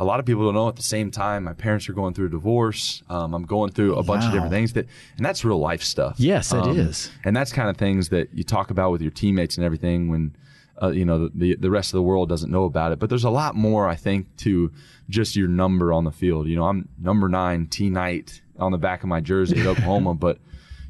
[0.00, 2.26] a lot of people don't know at the same time my parents are going through
[2.26, 4.86] a divorce um, i'm going through a bunch of different things that
[5.16, 7.10] and that's real life stuff Yes, it it is, is.
[7.24, 10.36] and that's kind of things that you talk about with your teammates and everything when
[10.80, 13.24] uh, you know the the rest of the world doesn't know about it but there's
[13.24, 14.70] a lot more i think to
[15.10, 18.78] just your number on the field you know i'm number nine t knight on the
[18.78, 20.38] back of my jersey at oklahoma but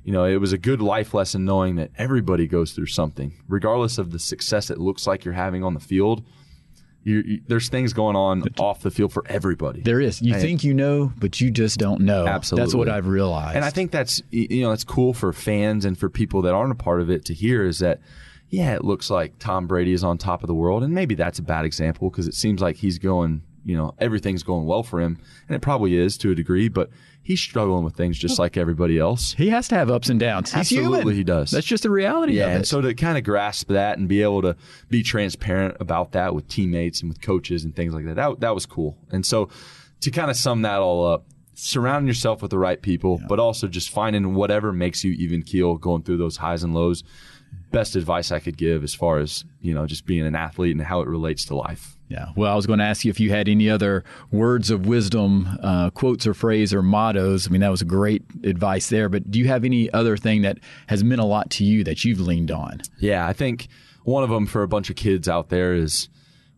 [0.09, 3.99] you know, it was a good life lesson knowing that everybody goes through something, regardless
[3.99, 6.25] of the success it looks like you're having on the field.
[7.05, 9.83] You, you, there's things going on off the field for everybody.
[9.83, 10.23] There is.
[10.23, 12.27] You And- think you know, but you just don't know.
[12.27, 12.65] Absolutely.
[12.65, 13.57] That's what I've realized.
[13.57, 16.73] And I think that's you know it's cool for fans and for people that aren't
[16.73, 18.01] a part of it to hear is that
[18.49, 21.39] yeah, it looks like Tom Brady is on top of the world, and maybe that's
[21.39, 25.03] a bad example because it seems like he's going you know everything's going well for
[25.03, 26.89] him, and it probably is to a degree, but
[27.29, 29.35] he's struggling with things just like everybody else.
[29.35, 30.51] he has to have ups and downs.
[30.51, 31.15] He's Absolutely, human.
[31.15, 31.51] he does.
[31.51, 34.23] That's just the reality Yeah, of and so to kind of grasp that and be
[34.23, 34.57] able to
[34.89, 38.55] be transparent about that with teammates and with coaches and things like that, that, that
[38.55, 38.97] was cool.
[39.11, 39.51] And so
[40.01, 43.69] to kind of sum that all up, surrounding yourself with the right people, but also
[43.69, 47.05] just finding whatever makes you even keel going through those highs and lows.
[47.71, 50.85] Best advice I could give as far as, you know, just being an athlete and
[50.85, 51.97] how it relates to life.
[52.09, 52.29] Yeah.
[52.37, 55.59] Well, I was going to ask you if you had any other words of wisdom,
[55.63, 57.47] uh, quotes or phrase or mottos.
[57.47, 59.09] I mean, that was great advice there.
[59.09, 62.05] But do you have any other thing that has meant a lot to you that
[62.05, 62.81] you've leaned on?
[62.99, 63.69] Yeah, I think
[64.05, 66.09] one of them for a bunch of kids out there is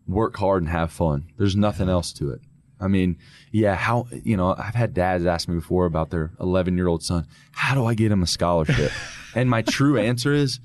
[0.07, 1.25] work hard and have fun.
[1.37, 2.41] There's nothing else to it.
[2.79, 3.17] I mean,
[3.51, 7.03] yeah, how, you know, I've had dads ask me before about their 11 year old
[7.03, 8.91] son, how do I get him a scholarship?
[9.35, 10.59] and my true answer is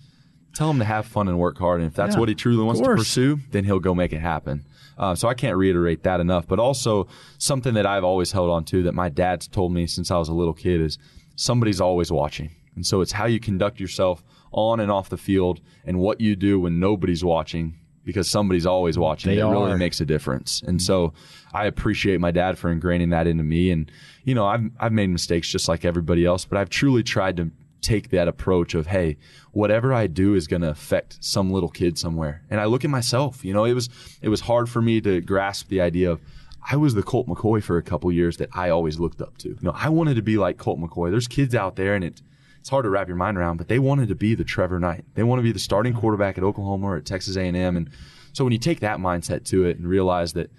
[0.56, 1.80] tell him to have fun and work hard.
[1.80, 4.20] And if that's Yeah, what he truly wants to pursue, then he'll go make it
[4.20, 4.64] happen.
[4.98, 6.46] Uh, so I can't reiterate that enough.
[6.48, 7.06] But also
[7.38, 10.28] something that I've always held on to that my dad's told me since I was
[10.28, 10.98] a little kid is
[11.36, 12.50] somebody's always watching.
[12.74, 16.36] And so it's how you conduct yourself on and off the field and what you
[16.36, 19.32] do when nobody's watching because somebody's always watching.
[19.34, 20.62] They it really makes a difference.
[20.62, 21.12] And so
[21.52, 23.70] I appreciate my dad for ingraining that into me.
[23.70, 23.90] And,
[24.24, 27.50] you know, I've, I've made mistakes just like everybody else, but I've truly tried to
[27.86, 29.16] take that approach of, hey,
[29.52, 32.42] whatever I do is going to affect some little kid somewhere.
[32.50, 33.88] And I look at myself, you know, it was,
[34.20, 36.20] it was hard for me to grasp the idea of,
[36.68, 39.50] I was the Colt McCoy for a couple years that I always looked up to.
[39.50, 41.10] You know, I wanted to be like Colt McCoy.
[41.10, 42.20] There's kids out there and it,
[42.58, 45.04] it's hard to wrap your mind around, but they wanted to be the Trevor Knight.
[45.14, 47.76] They want to be the starting quarterback at Oklahoma or at Texas A&M.
[47.76, 47.88] And
[48.32, 50.50] so when you take that mindset to it and realize that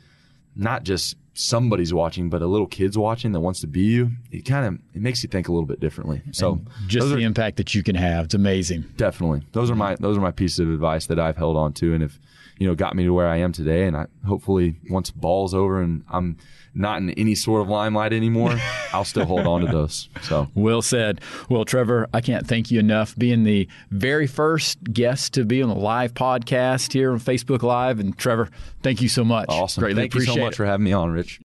[0.56, 4.42] not just somebody's watching, but a little kid's watching that wants to be you, it
[4.46, 6.22] kind of it makes you think a little bit differently.
[6.32, 8.26] So Just the are- impact that you can have.
[8.26, 8.86] It's amazing.
[8.98, 11.94] definitely those are my those are my pieces of advice that I've held on to
[11.94, 12.18] and have
[12.60, 13.86] you know got me to where I am today.
[13.86, 16.38] And I hopefully once ball's over and I'm
[16.74, 18.56] not in any sort of limelight anymore,
[18.94, 20.10] I'll still hold on to those.
[20.22, 21.22] So Well said.
[21.50, 25.70] Well, Trevor, I can't thank you enough being the very first guest to be on
[25.70, 28.00] the live podcast here on Facebook Live.
[28.00, 28.50] And Trevor,
[28.84, 29.48] thank you so much.
[29.50, 29.82] awesome.
[29.82, 30.58] Greatly Thank you appreciate so much it.
[30.58, 31.40] for having me on, Rich.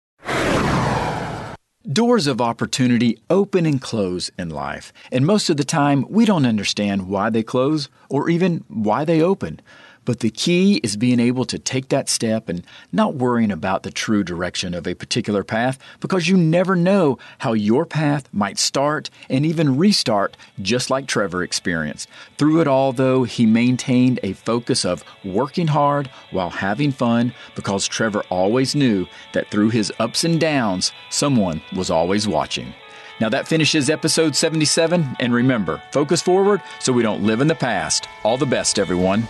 [1.90, 6.44] Doors of opportunity open and close in life, and most of the time we don't
[6.44, 9.60] understand why they close or even why they open.
[10.04, 13.90] But the key is being able to take that step and not worrying about the
[13.90, 19.10] true direction of a particular path because you never know how your path might start
[19.28, 22.08] and even restart, just like Trevor experienced.
[22.38, 27.86] Through it all, though, he maintained a focus of working hard while having fun because
[27.86, 32.72] Trevor always knew that through his ups and downs, someone was always watching.
[33.20, 37.54] Now that finishes episode 77, and remember, focus forward so we don't live in the
[37.54, 38.08] past.
[38.24, 39.28] All the best, everyone.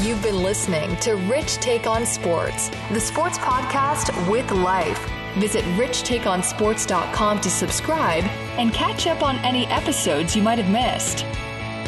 [0.00, 4.98] You've been listening to Rich Take on Sports, the sports podcast with life.
[5.36, 8.24] Visit richtakeonsports.com to subscribe
[8.56, 11.26] and catch up on any episodes you might have missed.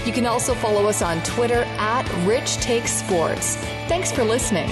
[0.07, 3.57] You can also follow us on Twitter at Rich Take Sports.
[3.89, 4.69] Thanks for listening.